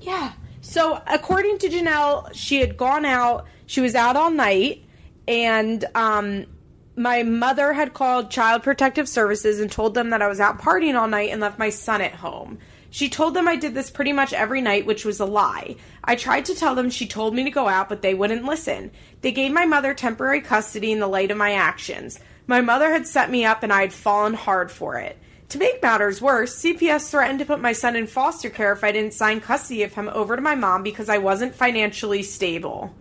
[0.00, 0.34] Yeah.
[0.60, 3.46] So, according to Jenelle, she had gone out.
[3.66, 4.84] She was out all night,
[5.26, 6.46] and um,
[6.96, 10.98] my mother had called Child Protective Services and told them that I was out partying
[10.98, 12.58] all night and left my son at home.
[12.90, 15.76] She told them I did this pretty much every night, which was a lie.
[16.04, 18.90] I tried to tell them she told me to go out, but they wouldn't listen.
[19.22, 22.20] They gave my mother temporary custody in the light of my actions.
[22.46, 25.18] My mother had set me up, and I had fallen hard for it.
[25.48, 28.92] To make matters worse, CPS threatened to put my son in foster care if I
[28.92, 32.94] didn't sign custody of him over to my mom because I wasn't financially stable.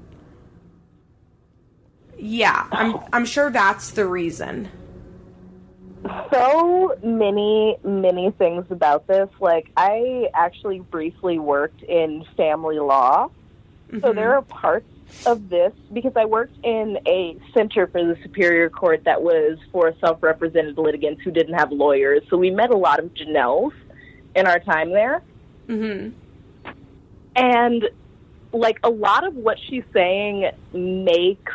[2.24, 4.69] Yeah, I'm I'm sure that's the reason.
[6.32, 9.30] so many, many things about this.
[9.39, 13.30] Like, I actually briefly worked in family law.
[14.01, 14.88] So there are parts
[15.26, 19.93] of this because I worked in a center for the Superior Court that was for
[19.99, 22.24] self represented litigants who didn't have lawyers.
[22.30, 23.74] So we met a lot of Jenelles
[24.36, 25.22] in our time there.
[25.67, 26.13] Mhm.
[27.36, 27.89] And
[28.53, 31.53] like a lot of what she's saying makes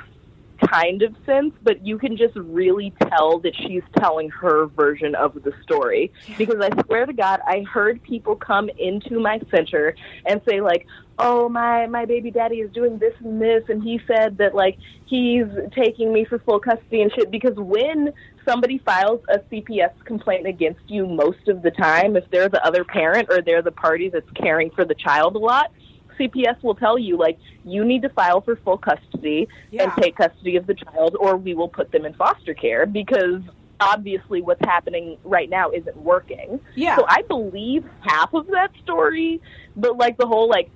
[0.59, 5.34] kind of sense, but you can just really tell that she's telling her version of
[5.42, 6.12] the story.
[6.38, 9.94] Because I swear to God, I heard people come into my center
[10.24, 10.86] and say like,
[11.18, 14.78] "Oh, my my baby daddy is doing this and this," and he said that like
[15.07, 17.30] he's taking me for full custody and shit.
[17.30, 18.12] Because when
[18.46, 22.84] somebody files a CPS complaint against you, most of the time, if they're the other
[22.84, 25.70] parent or they're the party that's caring for the child a lot,
[26.18, 29.84] CPS will tell you like you need to file for full custody Yeah.
[29.84, 33.42] and take custody of the child, or we will put them in foster care because
[33.80, 36.60] obviously what's happening right now isn't working.
[36.74, 36.96] Yeah.
[36.96, 39.40] So I believe half of that story,
[39.76, 40.70] but like the whole like.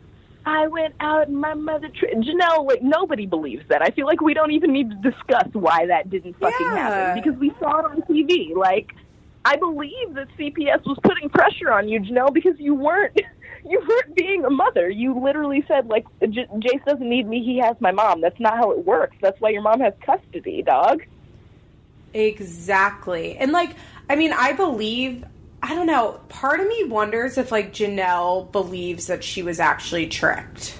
[0.46, 3.82] I went out and my mother, tri- Jenelle, like nobody believes that.
[3.82, 6.76] I feel like we don't even need to discuss why that didn't fucking Yeah.
[6.76, 8.54] happen because we saw it on TV.
[8.56, 8.94] Like,
[9.44, 13.20] I believe that CPS was putting pressure on you, Jenelle, because you weren't
[13.64, 14.88] you weren't being a mother.
[14.88, 18.20] You literally said like, J- Jace doesn't need me; he has my mom.
[18.20, 19.16] That's not how it works.
[19.20, 21.02] That's why your mom has custody, dog.
[22.12, 23.36] Exactly.
[23.36, 23.76] And like,
[24.08, 25.24] I mean, I believe
[25.62, 30.06] I don't know, part of me wonders if like Jenelle believes that she was actually
[30.06, 30.78] tricked.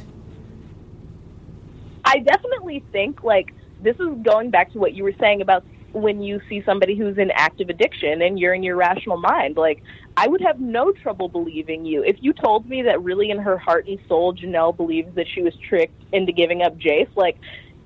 [2.05, 3.53] I definitely think like
[3.83, 7.19] this is going back to what you were saying about when you see somebody who's
[7.19, 9.57] in active addiction and you're in your rational mind.
[9.57, 9.83] Like,
[10.17, 12.03] I would have no trouble believing you.
[12.05, 15.43] If you told me that really in her heart and soul, Jenelle believes that she
[15.43, 17.37] was tricked into giving up Jace, like,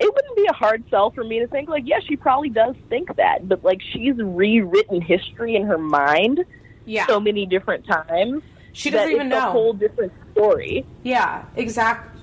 [0.00, 2.74] it wouldn't be a hard sell for me to think, like, yeah, she probably does
[2.88, 3.48] think that.
[3.48, 6.44] But, like, she's rewritten history in her mind
[6.84, 7.06] Yeah.
[7.06, 8.42] so many different times.
[8.72, 9.48] she doesn't even it's know.
[9.48, 10.84] a whole different story.
[11.04, 12.20] Yeah, exactly.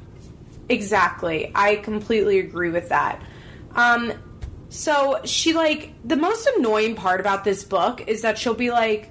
[0.70, 1.52] exactly.
[1.56, 3.22] I completely agree with that.
[3.74, 4.12] Um
[4.72, 9.10] so she like the most annoying part about this book is that she'll be like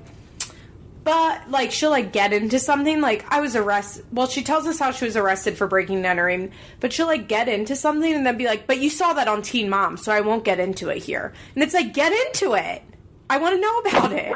[1.04, 4.78] but like she'll like get into something like I was arrested well she tells us
[4.78, 8.24] how she was arrested for breaking and entering but she'll like get into something and
[8.24, 10.88] then be like but you saw that on Teen Mom so I won't get into
[10.88, 11.34] it here.
[11.54, 12.82] And it's like get into it.
[13.28, 14.32] I want to know about it.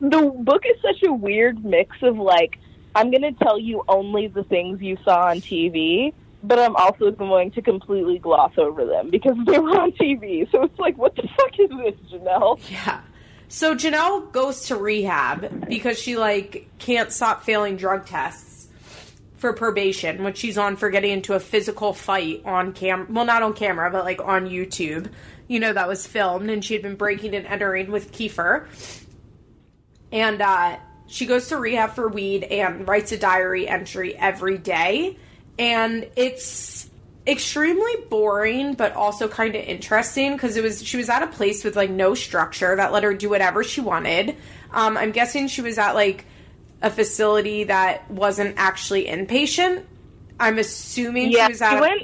[0.00, 2.58] the book is such a weird mix of like
[2.96, 6.12] I'm going to tell you only the things you saw on TV,
[6.44, 10.50] but I'm also going to completely gloss over them because they were on TV.
[10.52, 12.60] So it's like, what the fuck is this, Jenelle?
[12.70, 13.00] Yeah.
[13.48, 18.68] So Jenelle goes to rehab because she like can't stop failing drug tests
[19.36, 23.42] for probation, which she's on for getting into a physical fight on cam well not
[23.42, 25.10] on camera, but like on YouTube.
[25.48, 28.66] You know that was filmed and she had been breaking and entering with Kieffer.
[30.12, 35.18] And uh she goes to rehab for weed and writes a diary entry every day.
[35.58, 36.90] And it's
[37.26, 41.64] extremely boring but also kind of interesting because it was she was at a place
[41.64, 44.36] with like no structure that let her do whatever she wanted
[44.72, 46.26] um, i'm guessing she was at like
[46.82, 49.82] a facility that wasn't actually inpatient
[50.38, 52.02] i'm assuming yeah, she was at she a- went.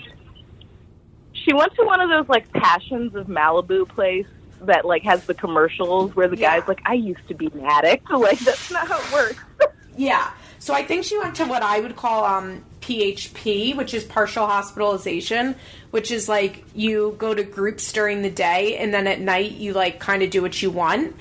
[1.32, 4.26] She went to one of those like Passages of Malibu place
[4.62, 6.58] that like has the commercials where the Yeah.
[6.58, 9.42] guy's like, "I used to be an addict." Like that's not how it works.
[9.96, 10.30] Yeah.
[10.58, 14.46] So I think she went to what I would call um, PHP, which is partial
[14.46, 15.54] hospitalization,
[15.92, 19.72] which is like you go to groups during the day and then at night you
[19.72, 21.14] like kind of do what you want.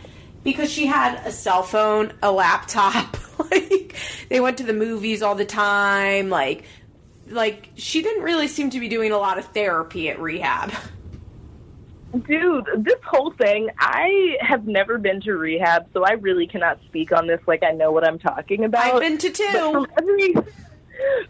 [0.44, 3.18] Because she had a cell phone, a laptop,
[3.52, 3.96] like
[4.30, 6.64] they went to the movies all the time, like
[7.28, 10.74] like she didn't really seem to be doing a lot of therapy at rehab.
[12.26, 17.12] Dude, this whole thing, I have never been to rehab, so I really cannot speak
[17.12, 18.96] on this like I know what I'm talking about.
[18.96, 19.46] I've been to two.
[19.52, 20.34] from every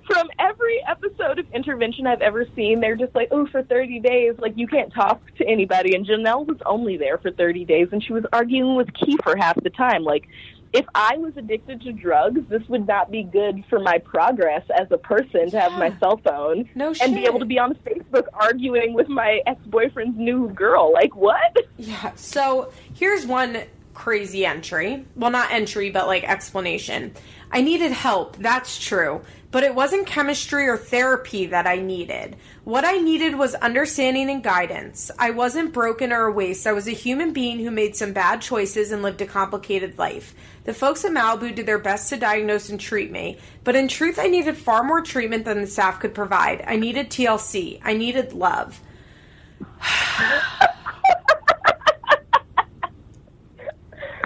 [0.07, 4.35] from every episode of intervention I've ever seen, they're just like, "Oh, for 30 days,
[4.39, 8.03] like you can't talk to anybody." And Jenelle was only there for 30 days, and
[8.03, 10.03] she was arguing with Kieffer half the time.
[10.03, 10.27] Like,
[10.71, 14.87] if I was addicted to drugs, this would not be good for my progress as
[14.91, 18.25] a person to have my cell phone No and be able to be on Facebook
[18.33, 20.93] arguing with my ex boyfriend's new girl.
[20.93, 21.57] Like, what?
[21.77, 22.11] Yeah.
[22.15, 23.63] So here's one
[23.93, 25.05] crazy entry.
[25.15, 27.13] Well, not entry, but like explanation.
[27.51, 28.37] I needed help.
[28.37, 29.21] That's true.
[29.51, 32.35] But it wasn't chemistry or therapy that I needed.
[32.65, 35.09] What I needed was understanding and guidance.
[35.17, 36.67] I wasn't broken or a waste.
[36.67, 40.35] I was a human being who made some bad choices and lived a complicated life.
[40.65, 44.19] The folks at Malibu did their best to diagnose and treat me, but in truth,
[44.19, 46.63] I needed far more treatment than the staff could provide.
[46.67, 47.79] I needed TLC.
[47.83, 48.79] I needed love.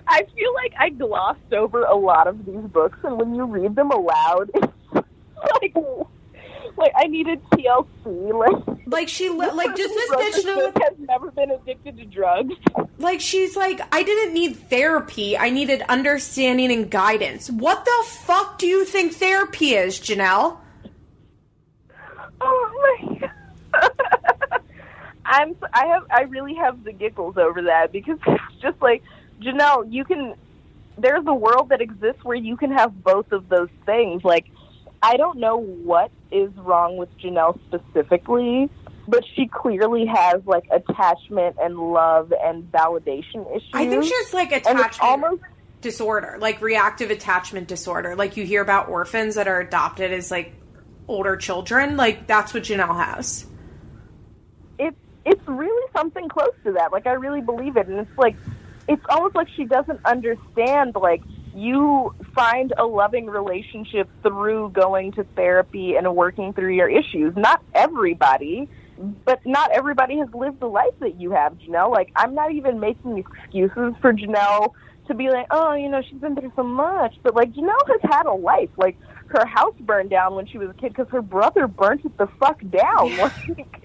[0.06, 3.76] I feel like I glossed over a lot of these books, and when you read
[3.76, 4.73] them aloud, it's
[5.62, 5.76] like,
[6.78, 8.34] like I needed TLC.
[8.34, 10.72] Like, Like she, like does this bitch know?
[10.82, 12.54] has never been addicted to drugs.
[13.00, 18.58] like she's like i didn't need therapy i needed understanding and guidance what the fuck
[18.60, 20.58] do you think therapy is jenelle
[22.42, 23.18] Oh my!
[23.20, 23.92] God.
[25.26, 25.56] I'm.
[25.74, 26.04] I have.
[26.12, 29.02] I really have the giggles over that because it's just like
[29.42, 29.92] Jenelle.
[29.92, 30.36] You can.
[30.98, 34.24] There's a world that exists where you can have both of those things.
[34.24, 34.46] Like,
[35.04, 38.70] I don't know what is wrong with Jenelle specifically,
[39.08, 43.70] but she clearly has like attachment and love and validation issues.
[43.74, 45.44] i think she has like attachment almost
[45.82, 50.54] disorder like reactive attachment disorder like you hear about orphans that are adopted as like
[51.10, 53.46] older children like that's what jenelle has
[54.80, 54.96] it's
[55.26, 56.92] it's really something close to that.
[56.92, 58.36] Like I really believe it, and it's like
[58.88, 60.96] it's almost like she doesn't understand.
[60.96, 61.22] Like
[61.56, 67.36] you find a loving relationship through going to therapy and working through your issues.
[67.36, 68.70] Not everybody,
[69.26, 71.92] but not everybody has lived the life that you have, Jenelle.
[71.92, 74.74] Like I'm not even making excuses for Jenelle
[75.08, 77.16] to be like, oh, you know, she's been through so much.
[77.24, 78.70] But like Jenelle has had a life.
[78.78, 78.98] Like
[79.28, 82.28] her house burned down when she was a kid because her brother burnt it the
[82.40, 83.18] fuck down.
[83.56, 83.82] Like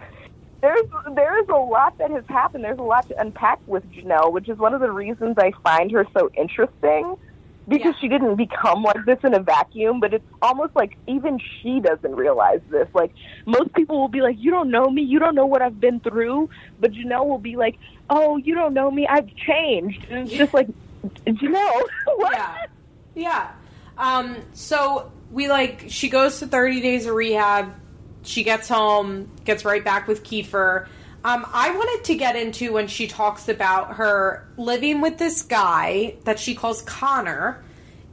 [0.60, 2.64] there's there's a lot that has happened.
[2.64, 5.90] There's a lot to unpack with Jenelle, which is one of the reasons I find
[5.92, 7.16] her so interesting.
[7.68, 8.00] Because Yeah.
[8.00, 10.00] she didn't become like this in a vacuum.
[10.00, 12.88] But it's almost like even she doesn't realize this.
[12.94, 13.12] Like
[13.46, 15.02] most people will be like, "You don't know me.
[15.02, 16.48] You don't know what I've been through."
[16.80, 17.76] But Jenelle will be like,
[18.08, 19.06] "Oh, you don't know me.
[19.06, 20.68] I've changed." And it's just like,
[21.26, 21.82] Jenelle,
[22.16, 22.32] what?
[22.32, 22.56] Yeah.
[23.14, 23.50] Yeah.
[23.98, 27.74] Um, so we like she goes to 30 days of rehab.
[28.22, 30.86] She gets home, gets right back with Kieffer.
[31.24, 36.16] Um, I wanted to get into when she talks about her living with this guy
[36.24, 37.64] that she calls Connor.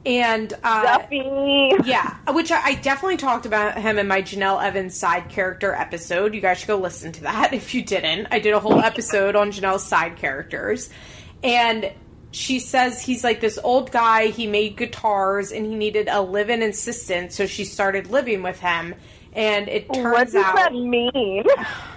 [0.04, 1.72] And uh, Duffy.
[1.84, 6.32] yeah, which I, I definitely talked about him in my Jenelle Evans side character episode.
[6.32, 8.28] You guys should go listen to that if you didn't.
[8.30, 10.90] I did a whole episode on Jenelle's side characters.
[11.42, 11.92] And
[12.30, 16.50] she says he's like this old guy, he made guitars and he needed a live
[16.50, 18.94] in assistant, so she started living with him.
[19.32, 21.44] And it turns out What does out that mean?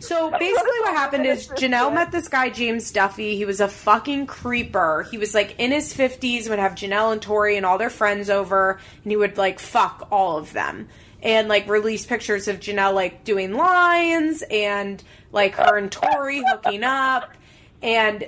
[0.00, 3.36] so basically, what happened is Jenelle met this guy, James Duffy.
[3.36, 5.06] He was a fucking creeper.
[5.10, 8.30] He was like in his 50s, would have Jenelle and Tori and all their friends
[8.30, 10.88] over, and he would like fuck all of them.
[11.22, 15.02] And like release pictures of Jenelle like doing lines and
[15.32, 17.34] like her and Tori hooking up.
[17.82, 18.20] And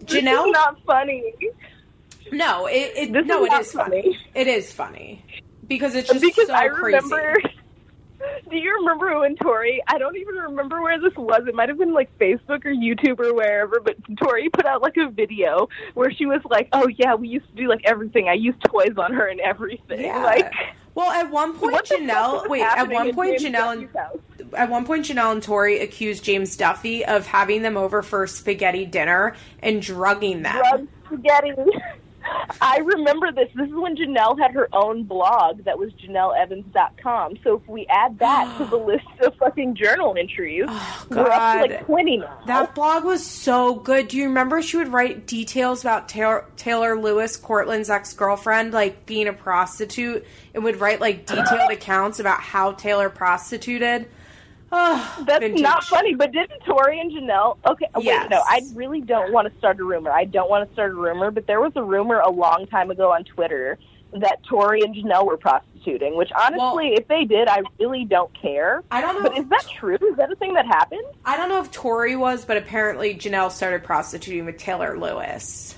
[0.00, 1.32] This Jenelle, is not funny.
[2.30, 4.02] no, it, it This no, is not is funny.
[4.02, 4.18] funny.
[4.34, 5.24] It is funny
[5.66, 7.32] because it's just because so I crazy.
[8.50, 9.80] Do you remember when Tori?
[9.88, 11.42] I don't even remember where this was.
[11.46, 13.80] It might have been like Facebook or YouTube or wherever.
[13.80, 17.48] But Tori put out like a video where she was like, "Oh yeah, we used
[17.48, 18.28] to do like everything.
[18.28, 20.22] I used toys on her and everything." Yeah.
[20.22, 20.52] Like,
[20.94, 22.48] Well, at one point, Jenelle.
[22.48, 24.18] Wait, at one point, Jenelle and house?
[24.52, 28.84] at one point, Jenelle and Tori accused James Duffy of having them over for spaghetti
[28.84, 30.54] dinner and drugging them.
[30.58, 31.52] drug spaghetti.
[32.60, 33.48] I remember this.
[33.54, 37.38] This is when Jenelle had her own blog that was JenelleEvans.com.
[37.42, 41.54] So if we add that to the list of fucking journal entries, Oh, we're up
[41.68, 42.38] to like 20 now.
[42.46, 44.08] That blog was so good.
[44.08, 49.06] Do you remember she would write details about Taylor, Taylor Lewis, Courtland's ex girlfriend, like
[49.06, 50.24] being a prostitute,
[50.54, 54.08] and would write like detailed accounts about how Taylor prostituted?
[54.74, 55.60] Oh, That's vintage.
[55.62, 57.58] not funny, but didn't Tori and Jenelle?
[57.66, 58.28] Okay, wait, Yes.
[58.30, 60.10] no, I really don't want to start a rumor.
[60.10, 62.90] I don't want to start a rumor, but there was a rumor a long time
[62.90, 63.78] ago on Twitter
[64.14, 66.16] that Tori and Jenelle were prostituting.
[66.16, 66.58] Which honestly,
[66.90, 68.82] Well- if they did, I really don't care.
[68.90, 69.28] I don't know.
[69.28, 69.96] But is that true?
[70.00, 71.04] Is that a thing that happened?
[71.24, 75.74] I don't know if Tori was, but apparently Jenelle started prostituting with Taylor Lewis.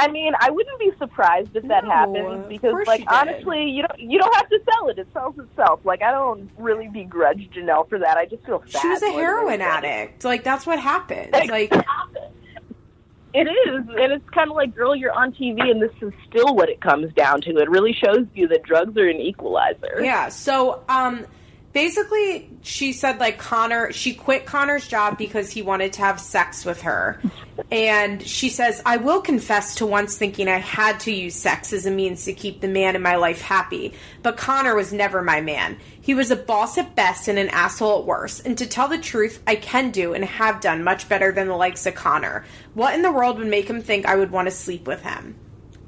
[0.00, 3.12] I mean, I wouldn't be surprised if that No, happens because, like, you did.
[3.14, 5.80] honestly, you don't you don't have to sell it; it sells itself.
[5.84, 8.16] Like, I don't really begrudge Jenelle for that.
[8.16, 8.80] I just feel sad.
[8.80, 10.24] She was a heroin addict.
[10.24, 11.32] Like that's what happened.
[11.32, 11.72] Like
[13.34, 16.54] It is, and it's kind of like, girl, you're on TV, and this is still
[16.54, 17.58] what it comes down to.
[17.58, 20.00] It really shows you that drugs are an equalizer.
[20.02, 20.30] Yeah.
[20.30, 21.26] So, um,
[21.78, 26.64] basically, she said like Connor, she quit Connor's job because he wanted to have sex
[26.64, 27.20] with her.
[27.70, 31.86] And she says, I will confess to once thinking I had to use sex as
[31.86, 33.94] a means to keep the man in my life happy.
[34.24, 35.78] But Connor was never my man.
[36.00, 38.44] He was a boss at best and an asshole at worst.
[38.44, 41.54] And to tell the truth, I can do and have done much better than the
[41.54, 42.44] likes of Connor.
[42.74, 45.36] What in the world would make him think I would want to sleep with him?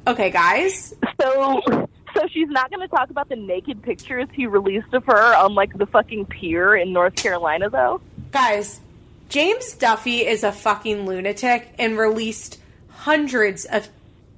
[0.07, 0.95] Okay, guys.
[1.21, 5.35] So, so she's not going to talk about the naked pictures he released of her
[5.37, 8.01] on like the fucking pier in North Carolina, though.
[8.31, 8.81] Guys,
[9.29, 13.89] James Duffy is a fucking lunatic and released hundreds of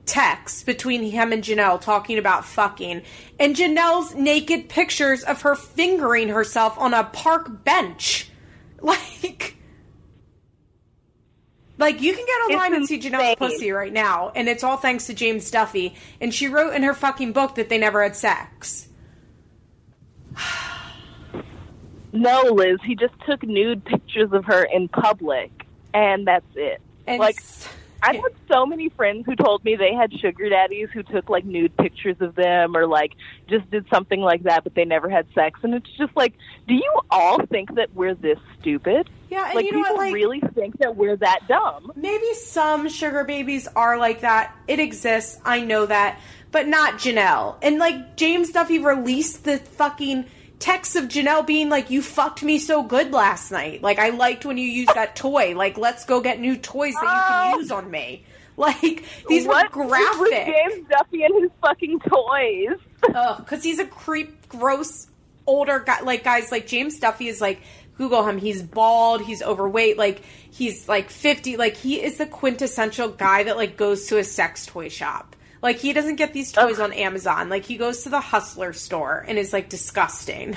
[0.07, 3.03] texts between him and Jenelle talking about fucking.
[3.39, 8.29] And Jenelle's naked pictures of her fingering herself on a park bench.
[8.85, 9.57] Like.
[11.83, 15.07] Like you can get online and see Jenelle's pussy right now, and it's all thanks
[15.07, 15.95] to James Duffy.
[16.21, 18.89] And she wrote in her fucking book that they never had sex.
[22.15, 25.51] No, Liz, he just took nude pictures of her in public,
[25.95, 26.79] and that's it.
[27.07, 27.67] And like, s-
[28.03, 31.45] I've had so many friends who told me they had sugar daddies who took like
[31.45, 33.13] nude pictures of them or like
[33.49, 35.61] just did something like that, but they never had sex.
[35.63, 36.35] And it's just like,
[36.67, 39.09] do you all think that we're this stupid?
[39.33, 40.05] yeah, and like, you know people what?
[40.07, 41.93] Like, really think that we're that dumb.
[41.97, 44.55] maybe some sugar babies are like that.
[44.69, 45.41] It exists.
[45.45, 46.21] I know that.
[46.51, 47.57] But not Jenelle.
[47.63, 50.27] And like James Duffy released the fucking
[50.63, 53.83] text of Jenelle being like, You fucked me so good last night.
[53.83, 55.55] Like I liked when you used that toy.
[55.57, 57.59] Like let's go get new toys that you can Oh.
[57.59, 58.25] use on me.
[58.55, 60.31] Like these what were graphic.
[60.47, 62.77] James Duffy and his fucking toys?
[63.39, 65.09] because he's a creep, gross,
[65.47, 66.01] older guy.
[66.03, 67.63] Like guys, like James Duffy is like
[67.97, 68.37] Google him.
[68.37, 69.23] He's bald.
[69.23, 69.97] He's overweight.
[69.97, 70.21] Like
[70.51, 71.57] he's like fifty.
[71.57, 75.32] Like he is the quintessential guy that like goes to a sex toy shop.
[75.63, 77.49] Like he doesn't get these toys on Amazon.
[77.49, 80.57] Like he goes to the Hustler store and is like disgusting.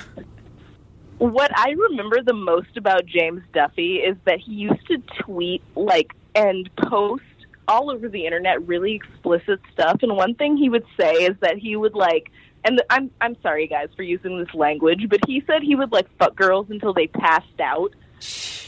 [1.18, 6.12] What I remember the most about James Duffy is that he used to tweet like
[6.34, 7.22] and post
[7.68, 10.00] all over the internet really explicit stuff.
[10.02, 12.30] And one thing he would say is that he would like,
[12.64, 16.08] and I'm I'm sorry guys for using this language, but he said he would like
[16.18, 17.94] fuck girls until they passed out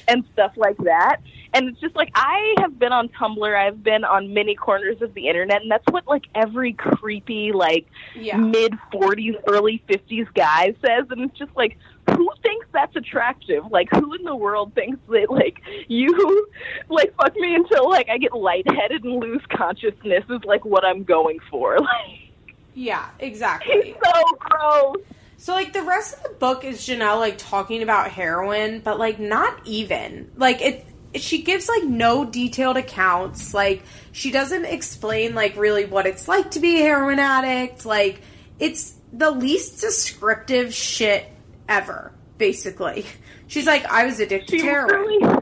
[0.09, 1.19] and stuff like that.
[1.55, 5.15] And it's just like I have been on Tumblr, I've been on many corners of
[5.15, 8.37] the internet, and that's what like every creepy like Yeah.
[8.37, 11.79] mid 40s, early 50s guy says, and it's just like,
[12.11, 13.65] who thinks that's attractive?
[13.71, 16.47] Like, who in the world thinks that like you
[16.91, 21.03] like fuck me until like I get lightheaded and lose consciousness is like what I'm
[21.05, 21.79] going for?
[21.89, 22.31] Like,
[22.75, 23.73] Yeah, exactly.
[23.75, 24.97] it's so gross.
[25.41, 29.21] So like the rest of the book is Jenelle like talking about heroin, but like
[29.21, 30.33] not even.
[30.37, 30.85] Like it
[31.15, 33.55] she gives like no detailed accounts.
[33.55, 37.87] Like she doesn't explain like really what it's like to be a heroin addict.
[37.87, 38.21] Like
[38.59, 41.25] it's the least descriptive shit
[41.69, 43.07] ever, basically.
[43.47, 44.99] She's like, I was addicted She to heroin.
[45.23, 45.35] really-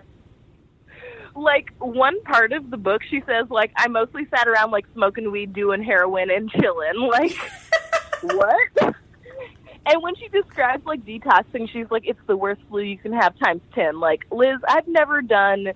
[1.35, 5.31] like one part of the book she says like I mostly sat around like smoking
[5.32, 6.97] weed, doing heroin and chilling.
[7.01, 7.32] Like
[8.23, 8.94] what?
[9.87, 13.39] And when she describes like detoxing, she's like, "It's the worst flu you can have
[13.39, 14.01] times 10.
[14.01, 15.73] Like Liz, I've never done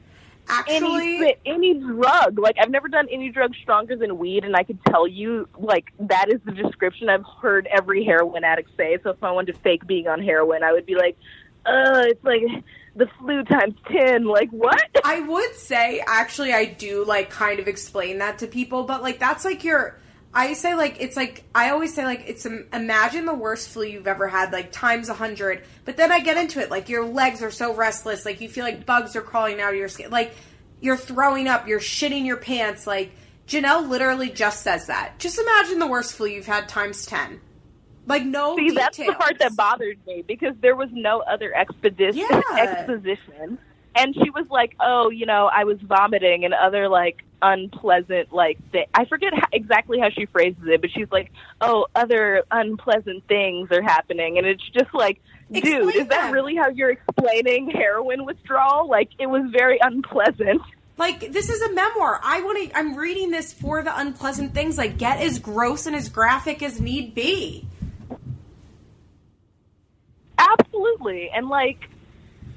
[0.49, 2.39] Actually, any any drug.
[2.39, 5.93] Like I've never done any drug stronger than weed, and I could tell you like
[6.01, 8.99] that is the description I've heard every heroin addict say.
[9.03, 11.16] So if I wanted to fake being on heroin, I would be like,
[11.65, 12.43] "Uh, it's like
[12.97, 14.24] the flu times ten.
[14.24, 14.89] Like what?
[15.05, 19.20] I would say actually I do like kind of explain that to people, but like
[19.20, 19.99] that's like your
[20.32, 23.85] I say like it's like I always say like it's um, imagine the worst flu
[23.85, 27.05] you've ever had like times a hundred, but then I get into it like your
[27.05, 30.11] legs are so restless, like you feel like bugs are crawling out of your skin,
[30.11, 30.32] like
[30.81, 33.11] you're throwing up, you're shitting your pants, like
[33.48, 35.19] Jenelle literally just says that.
[35.19, 37.40] Just imagine the worst flu you've had times ten,
[38.07, 38.57] like no.
[38.57, 42.43] See, that's the part that bothered me because there was no other expedition Yeah.
[42.57, 43.59] exposition.
[43.97, 48.59] And she was like, "Oh, you know, I was vomiting and other like unpleasant like
[48.73, 53.27] th- I forget how, exactly how she phrases it, but she's like, "Oh, other unpleasant
[53.29, 56.33] things are happening." And it's just like, dude, Explain is that them.
[56.33, 58.89] really how you're explaining heroin withdrawal?
[58.89, 60.62] Like it was very unpleasant.
[60.97, 62.21] Like this is a memoir.
[62.23, 62.79] I want to.
[62.79, 64.77] I'm reading this for the unpleasant things.
[64.77, 67.67] Like get as gross and as graphic as need be.
[70.39, 71.31] Absolutely.
[71.31, 71.89] And like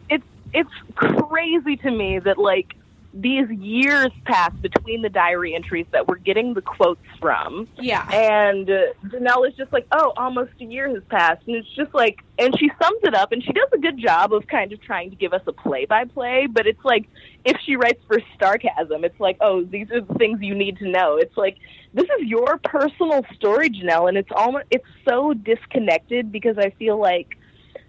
[0.09, 2.75] it's it's crazy to me that like
[3.13, 7.67] these years passed between the diary entries that we're getting the quotes from.
[7.79, 8.09] Yeah.
[8.11, 11.43] And uh, Jenelle is just like, oh, almost a year has passed.
[11.45, 14.33] And it's just like, and she sums it up and she does a good job
[14.33, 16.47] of kind of trying to give us a play by play.
[16.51, 17.07] But it's like,
[17.45, 20.89] if she writes for sarcasm, it's like, oh, these are the things you need to
[20.89, 21.17] know.
[21.17, 21.57] It's like,
[21.93, 24.09] this is your personal story, Jenelle.
[24.09, 27.37] And it's almost, it's so disconnected because I feel like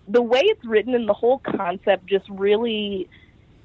[0.06, 3.08] the way it's written and the whole concept just really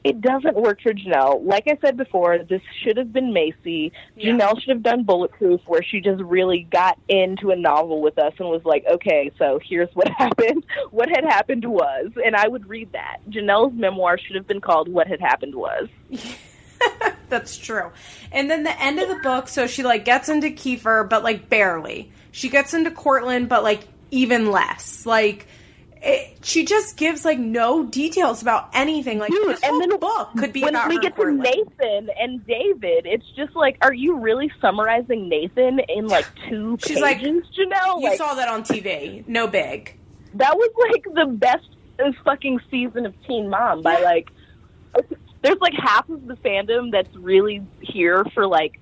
[0.04, 1.46] it doesn't work for Jenelle.
[1.46, 3.92] Like I said before, this should have been Maci.
[4.16, 4.32] Yeah.
[4.32, 8.34] Jenelle should have done Bulletproof, where she just really got into a novel with us
[8.40, 10.66] and was like, okay, so here's what happened.
[10.92, 13.18] What had happened was, and I would read that.
[13.30, 15.90] Jenelle's memoir should have been called What Had Happened Was.
[17.30, 17.92] That's true.
[18.32, 21.50] And then the end of the book, so she like gets into Kieffer, but like
[21.50, 22.12] barely.
[22.32, 25.06] She gets into Courtland, but like even less.
[25.06, 25.48] Like
[26.02, 29.20] it, she just gives like no details about anything.
[29.20, 32.10] Like Dude, this and whole then book could be when about we get to Nathan
[32.20, 37.18] and David, it's just like, are you really summarizing Nathan in like two She's like,
[37.20, 38.02] pages, Jenelle?
[38.02, 39.28] You Like, saw that on TV.
[39.28, 39.98] No big.
[40.36, 41.68] that was like the best
[42.04, 44.30] uh, fucking season of Teen Mom by like
[45.42, 48.80] there's like half of the fandom that's really here for like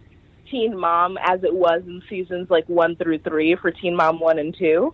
[0.49, 4.39] Teen Mom as it was in seasons like 1 through 3 for Teen Mom 1
[4.39, 4.93] and 2.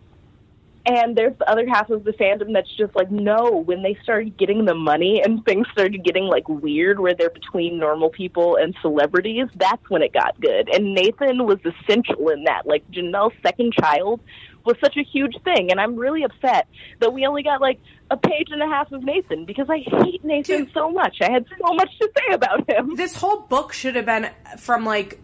[0.85, 4.37] And there's the other half of the fandom that's just like, no, when they started
[4.37, 8.75] getting the money and things started getting like weird where they're between normal people and
[8.81, 10.67] celebrities, that's when it got good.
[10.73, 12.65] And Nathan was essential in that.
[12.65, 14.19] Like Jenelle's second child
[14.65, 15.71] was such a huge thing.
[15.71, 16.67] And I'm really upset
[16.99, 17.79] that we only got like
[18.11, 20.73] a page and a half of Nathan because I hate Nathan Dude.
[20.73, 21.17] so much.
[21.21, 22.95] I had so much to say about him.
[22.95, 25.21] This whole book should have been from like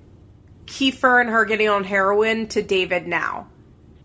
[0.67, 3.47] Kieffer and her getting on heroin to David now.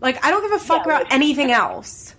[0.01, 2.15] Like I don't give a fuck Yeah, about like- anything else.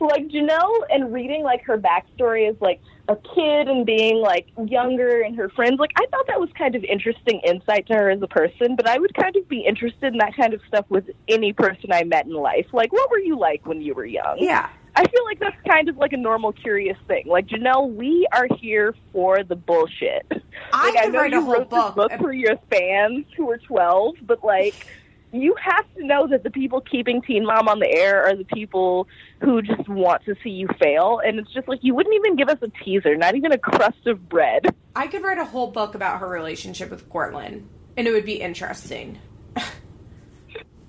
[0.00, 5.20] like Jenelle and reading like her backstory as like a kid and being like younger
[5.22, 8.20] and her friends, like I thought that was kind of interesting insight to her as
[8.20, 11.08] a person, but I would kind of be interested in that kind of stuff with
[11.28, 12.66] any person I met in life.
[12.72, 14.36] Like what were you like when you were young?
[14.38, 14.68] Yeah.
[14.98, 17.24] I feel like that's kind of like a normal curious thing.
[17.26, 20.26] Like Jenelle, we are here for the bullshit.
[20.72, 21.94] I like, I know write a you whole wrote book.
[21.94, 24.86] this book for your fans who are 12, but like,
[25.32, 28.44] you have to know that the people keeping Teen Mom on the air are the
[28.44, 29.08] people
[29.40, 31.20] who just want to see you fail.
[31.24, 34.06] And it's just like you wouldn't even give us a teaser, not even a crust
[34.06, 34.74] of bread.
[34.94, 38.40] I could write a whole book about her relationship with Courtland, and it would be
[38.40, 39.18] interesting.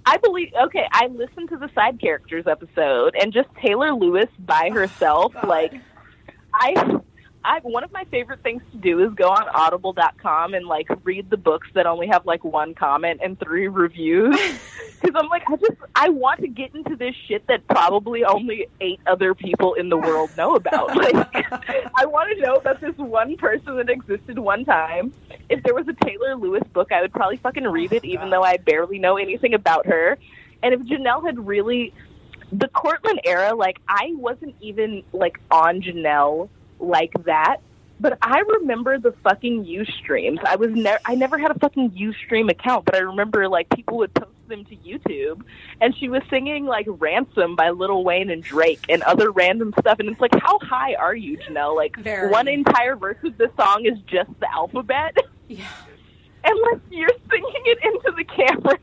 [0.05, 0.53] I believe.
[0.67, 5.33] Okay, I listened to the side characters episode, and just Taylor Lewis by oh, herself,
[5.33, 5.47] God.
[5.47, 5.73] like
[6.53, 6.99] I.
[7.47, 11.29] I, one of my favorite things to do is go on audible.com and like read
[11.29, 14.35] the books that only have like one comment and three reviews
[15.01, 18.67] because I'm like I just I want to get into this shit that probably only
[18.81, 20.95] eight other people in the world know about.
[20.97, 21.35] Like
[21.95, 25.13] I want to know about this one person that existed one time.
[25.47, 28.29] If there was a Taylor Lewis book, I would probably fucking read it oh, even
[28.29, 30.17] though I barely know anything about her.
[30.63, 31.93] And if Jenelle had really
[32.51, 37.57] the Courtland era, like I wasn't even like on Jenelle like that.
[37.99, 40.43] But I remember the fucking Ustreams.
[40.43, 43.97] I was never I never had a fucking Ustream account, but I remember like people
[43.97, 45.41] would post them to YouTube
[45.81, 49.99] and she was singing like Ransom by Lil Wayne and Drake and other random stuff
[49.99, 51.75] and it's like how high are you, Jenelle?
[51.75, 52.29] Like Very.
[52.29, 55.17] one entire verse of the song is just the alphabet.
[55.47, 55.65] Yeah.
[56.43, 58.77] and like you're singing it into the camera.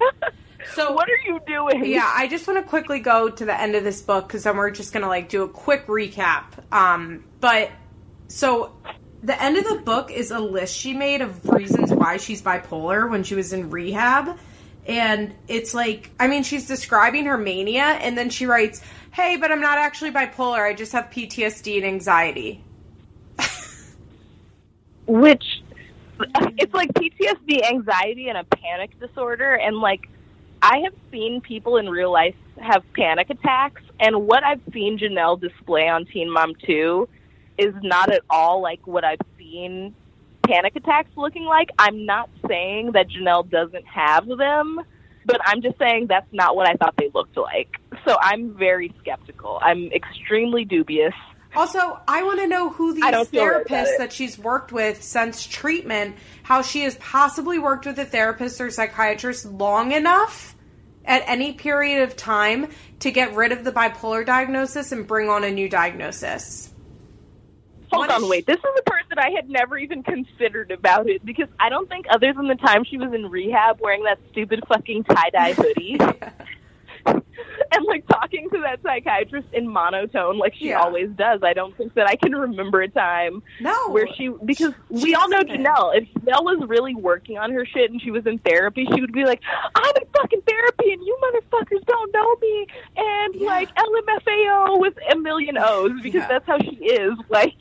[0.75, 1.85] So what are you doing?
[1.85, 4.57] Yeah, I just want to quickly go to the end of this book because then
[4.57, 6.45] we're just gonna like do a quick recap.
[6.73, 7.71] Um, but
[8.29, 8.73] so
[9.23, 13.09] the end of the book is a list she made of reasons why she's bipolar
[13.09, 14.39] when she was in rehab.
[14.87, 18.83] And it's like, I mean, she's describing her mania, and then she writes,
[19.13, 20.61] Hey, but I'm not actually bipolar.
[20.61, 22.63] I just have PTSD and anxiety.
[25.07, 25.45] which
[26.59, 29.55] it's like PTSD, anxiety, and a panic disorder.
[29.55, 30.09] And like,
[30.61, 35.41] I have seen people in real life have panic attacks, and what I've seen Jenelle
[35.41, 37.09] display on Teen Mom 2
[37.59, 39.95] is not at all like what I've seen
[40.47, 41.71] panic attacks looking like.
[41.79, 44.81] I'm not saying that Jenelle doesn't have them,
[45.25, 47.77] but I'm just saying that's not what I thought they looked like.
[48.07, 49.59] So I'm very skeptical.
[49.63, 51.15] I'm extremely dubious.
[51.57, 53.99] Also, I want to know who these right therapists it.
[53.99, 58.71] that she's worked with since treatment, how she has possibly worked with a therapist or
[58.71, 60.57] psychiatrist long enough
[61.05, 62.69] at any period of time
[63.01, 66.74] to get rid of the bipolar diagnosis and bring on a new diagnosis.
[67.95, 68.47] Hold on, wait.
[68.47, 71.89] This is a part that I had never even considered about it because I don't
[71.89, 75.53] think, other than the time she was in rehab wearing that stupid fucking tie dye
[75.53, 75.99] hoodie
[77.07, 80.81] and like talking to that psychiatrist in monotone like she Yeah.
[80.81, 83.75] always does, I don't think that I can remember a time No.
[83.91, 85.43] where she because She we all know.
[85.43, 85.97] Jenelle.
[85.97, 89.13] If Jenelle was really working on her shit and she was in therapy, she would
[89.13, 89.41] be like,
[89.75, 92.67] "I'm in fucking therapy and you motherfuckers don't know me,"
[92.97, 93.47] and Yeah.
[93.49, 96.29] like LMFAO with a million O's because Yeah.
[96.29, 97.15] that's how she is.
[97.29, 97.55] Like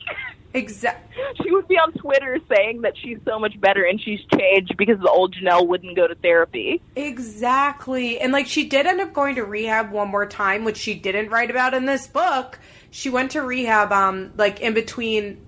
[0.54, 1.16] Exactly.
[1.42, 5.00] she would be on Twitter saying that she's so much better and she's changed because
[5.00, 6.80] the old Jenelle wouldn't go to therapy.
[6.94, 8.20] Exactly.
[8.20, 11.30] And like she did end up going to rehab one more time, which she didn't
[11.30, 12.60] write about in this book.
[12.92, 15.44] She went to rehab um like in between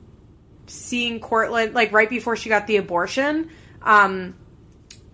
[0.66, 3.50] seeing Courtland like right before she got the abortion.
[3.82, 4.34] Um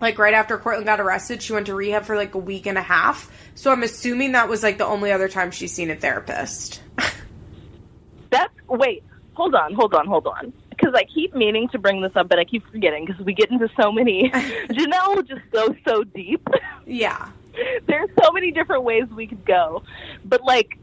[0.01, 2.79] like right after Courtland got arrested, she went to rehab for like a week and
[2.79, 3.31] a half.
[3.53, 6.81] So I'm assuming that was like the only other time she's seen a therapist.
[8.31, 9.03] That's wait,
[9.33, 10.53] hold on, hold on, hold on.
[10.69, 13.51] Because I keep meaning to bring this up, but I keep forgetting because we get
[13.51, 14.29] into so many.
[14.69, 16.45] Jenelle just goes so deep.
[16.85, 17.29] yeah.
[17.87, 19.83] There's so many different ways we could go,
[20.25, 20.77] but like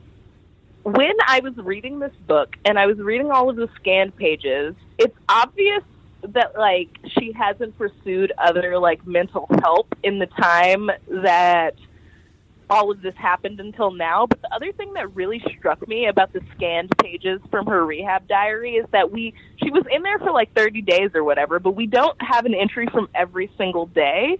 [0.84, 4.74] when I was reading this book and I was reading all of the scanned pages,
[4.98, 5.82] it's obvious
[6.22, 11.74] that like she hasn't pursued other like mental help in the time that
[12.70, 14.26] all of this happened until now.
[14.26, 18.28] But the other thing that really struck me about the scanned pages from her rehab
[18.28, 21.72] diary is that we she was in there for like 30 days or whatever, but
[21.72, 24.38] we don't have an entry from every single day.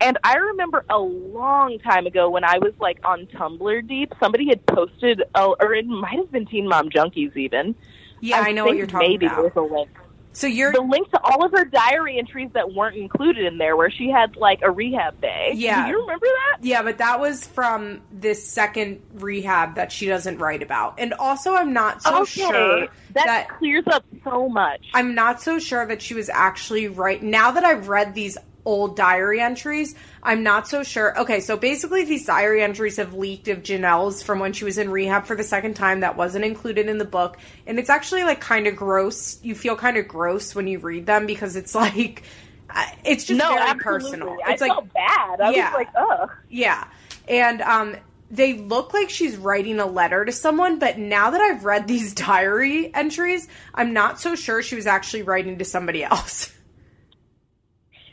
[0.00, 4.48] And I remember a long time ago when I was like on Tumblr deep, somebody
[4.48, 7.74] had posted, oh, or it might have been Teen Mom Junkies even.
[8.20, 9.54] Yeah, I, know what you're talking maybe about.
[9.54, 9.88] there's a link
[10.32, 13.76] So you're the link to all of her diary entries that weren't included in there,
[13.76, 15.52] where she had like a rehab day.
[15.54, 15.84] Yeah.
[15.84, 16.64] do you remember that?
[16.64, 20.94] Yeah, but that was from this second rehab that she doesn't write about.
[20.98, 24.86] And also, I'm not so okay, sure that, that clears up so much.
[24.94, 27.22] I'm not so sure that she was actually right.
[27.22, 31.18] Now that I've read these old diary entries, I'm not so sure.
[31.20, 34.90] Okay, so basically, these diary entries have leaked of Jenelle's from when she was in
[34.90, 36.00] rehab for the second time.
[36.00, 39.38] That wasn't included in the book, and it's actually like kind of gross.
[39.42, 42.22] You feel kind of gross when you read them because it's like.
[42.68, 44.10] uh, It's just no, very absolutely.
[44.10, 44.36] personal.
[44.46, 45.40] I It's like felt bad.
[45.40, 45.70] I Yeah.
[45.70, 46.30] was like, ugh.
[46.48, 46.84] yeah.
[47.28, 47.96] And um
[48.32, 52.14] they look like she's writing a letter to someone, but now that I've read these
[52.28, 56.52] diary entries, I'm not so sure she was actually writing to somebody else.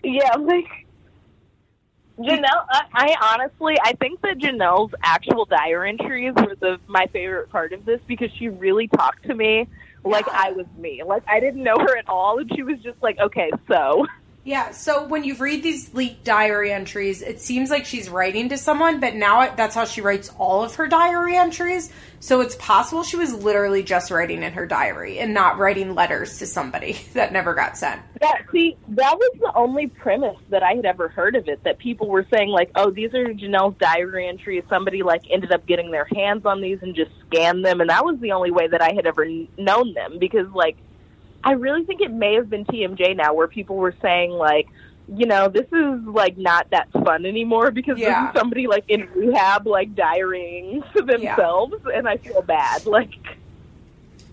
[0.04, 0.68] Yeah, I'm like,
[2.20, 7.50] Jenelle, I, I honestly, I think that Jenelle's actual diary entries were the my favorite
[7.50, 9.68] part of this because she really talked to me
[10.04, 11.04] like I was me.
[11.06, 14.06] Like I didn't know her at all, and she was just like, "Okay, so."
[14.48, 18.58] Yeah, so when you read these leaked diary entries, it seems like she's writing to
[18.58, 21.92] someone, but now that's how she writes all of her diary entries.
[22.22, 26.40] So it's possible she was literally just writing in her diary and not writing letters
[26.40, 28.02] to somebody that never got sent.
[28.22, 31.62] That see, that was the only premise that I had ever heard of it.
[31.66, 35.68] That people were saying like, "Oh, these are Jenelle's diary entries." Somebody like ended up
[35.68, 38.70] getting their hands on these and just scanned them, and that was the only way
[38.70, 39.26] that I had ever
[39.58, 40.78] known them because like
[41.48, 44.68] I really think it may have been TMJ now where people were saying like,
[45.08, 48.26] you know, this is like not that fun anymore because Yeah.
[48.26, 52.86] this is somebody like in rehab like diarying to themselves and I feel bad.
[52.98, 53.12] Like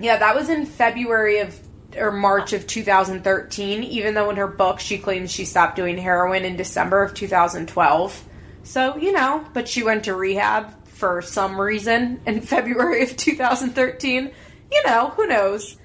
[0.01, 1.57] Yeah, that was in February of
[1.97, 6.45] or March of 2013, even though in her book she claims she stopped doing heroin
[6.45, 8.24] in December of 2012.
[8.65, 14.32] So, you know, but she went to rehab for some reason in February of 2013.
[14.73, 15.77] You know, who knows?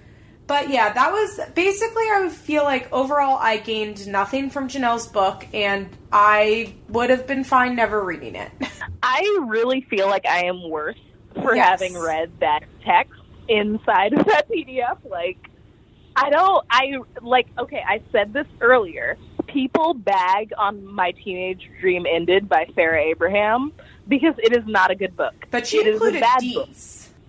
[0.49, 5.05] But yeah, that was basically, I would feel like overall I gained nothing from Jenelle's
[5.07, 8.51] book, and I would have been fine never reading it.
[9.03, 10.97] I really feel like I am worse
[11.35, 11.79] for Yes.
[11.79, 13.13] having read that text
[13.47, 14.97] inside of that PDF.
[15.07, 15.37] Like,
[16.15, 19.17] I don't, I, like, okay, I said this earlier.
[19.45, 23.71] People bag on My Teenage Dream Ended by Farrah Abraham
[24.07, 25.35] because it is not a good book.
[25.51, 26.69] But she It is a included bad book.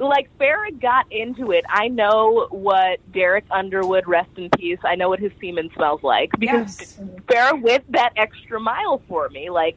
[0.01, 1.65] Like Farrah got into it.
[1.69, 4.79] I know what Derek Underwood, rest in peace.
[4.83, 7.01] I know what his semen smells like because Yes.
[7.27, 9.51] Farrah went that extra mile for me.
[9.51, 9.77] Like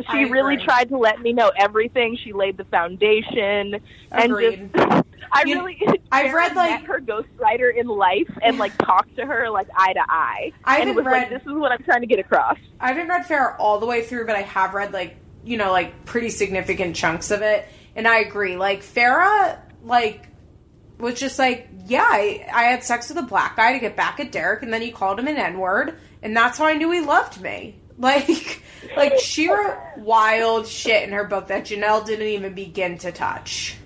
[0.00, 0.64] she I really agree.
[0.66, 2.18] tried to let me know everything.
[2.22, 3.80] She laid the foundation
[4.12, 5.04] and just.
[5.32, 5.80] I You- really.
[6.12, 9.94] I've Farrah read, like- her ghostwriter in life and like talked to her like eye
[9.94, 10.52] to eye.
[10.64, 12.58] I haven't was like read- this is what I'm trying to get across.
[12.80, 15.72] I haven't read Farrah all the way through, but I have read like you know
[15.72, 17.66] like pretty significant chunks of it,
[17.96, 18.56] and I agree.
[18.56, 20.28] Like Farrah, like
[20.98, 24.20] was just like, yeah, I, I had sex with a black guy to get back
[24.20, 26.90] at Derek, and then he called him an N word, and that's how I knew
[26.90, 27.80] he loved me.
[27.96, 28.60] Like,
[28.96, 33.76] like she wrote wild shit in her book that Jenelle didn't even begin to touch.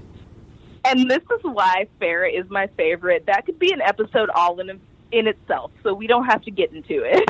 [0.83, 3.27] And this is why Farrah is my favorite.
[3.27, 4.81] That could be an episode all in
[5.11, 7.25] in itself, so we don't have to get into it.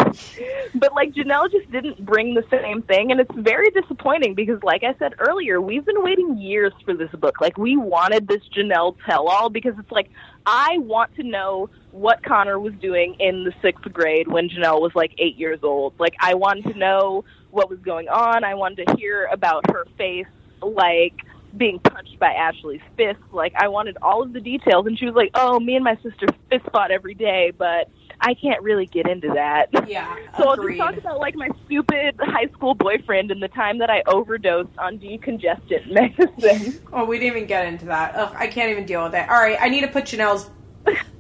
[0.74, 4.82] but like Jenelle just didn't bring the same thing, and it's very disappointing because, like
[4.82, 7.40] I said earlier, we've been waiting years for this book.
[7.40, 10.10] Like we wanted this Jenelle tell-all because it's like
[10.46, 14.92] I want to know what Connor was doing in the sixth grade when Jenelle was
[14.94, 15.94] like eight years old.
[15.98, 18.44] Like I wanted to know what was going on.
[18.44, 20.26] I wanted to hear about her face,
[20.60, 21.14] like
[21.56, 23.20] being punched by Ashley's fist.
[23.32, 25.96] Like I wanted all of the details, and she was like, "Oh, me and my
[25.96, 30.56] sister fist fought every day, but I can't really get into that." Yeah, So I'll
[30.56, 34.76] just talk about like my stupid high school boyfriend and the time that I overdosed
[34.78, 36.80] on decongestant medicine.
[36.92, 38.14] Oh, we didn't even get into that.
[38.14, 39.28] Ugh, I can't even deal with it.
[39.28, 40.50] All right, I need to put Jenelle's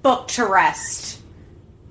[0.02, 1.20] book to rest.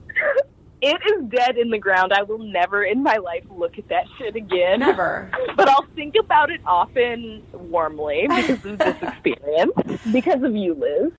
[0.81, 2.13] it is dead in the ground.
[2.13, 4.79] I will never in my life look at that shit again.
[4.79, 5.31] Never.
[5.55, 9.73] But I'll think about it often warmly because of this experience.
[10.11, 11.11] Because of you, Liz.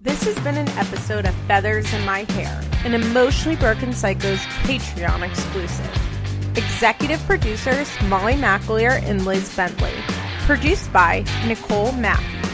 [0.00, 5.26] This has been an episode of Feathers in My Hair, an Emotionally Broken Psycho's Patreon
[5.26, 5.90] exclusive.
[6.56, 9.92] Executive producers Molly McAleer and Liz Bentley.
[10.40, 12.44] Produced by Nicole Matthews.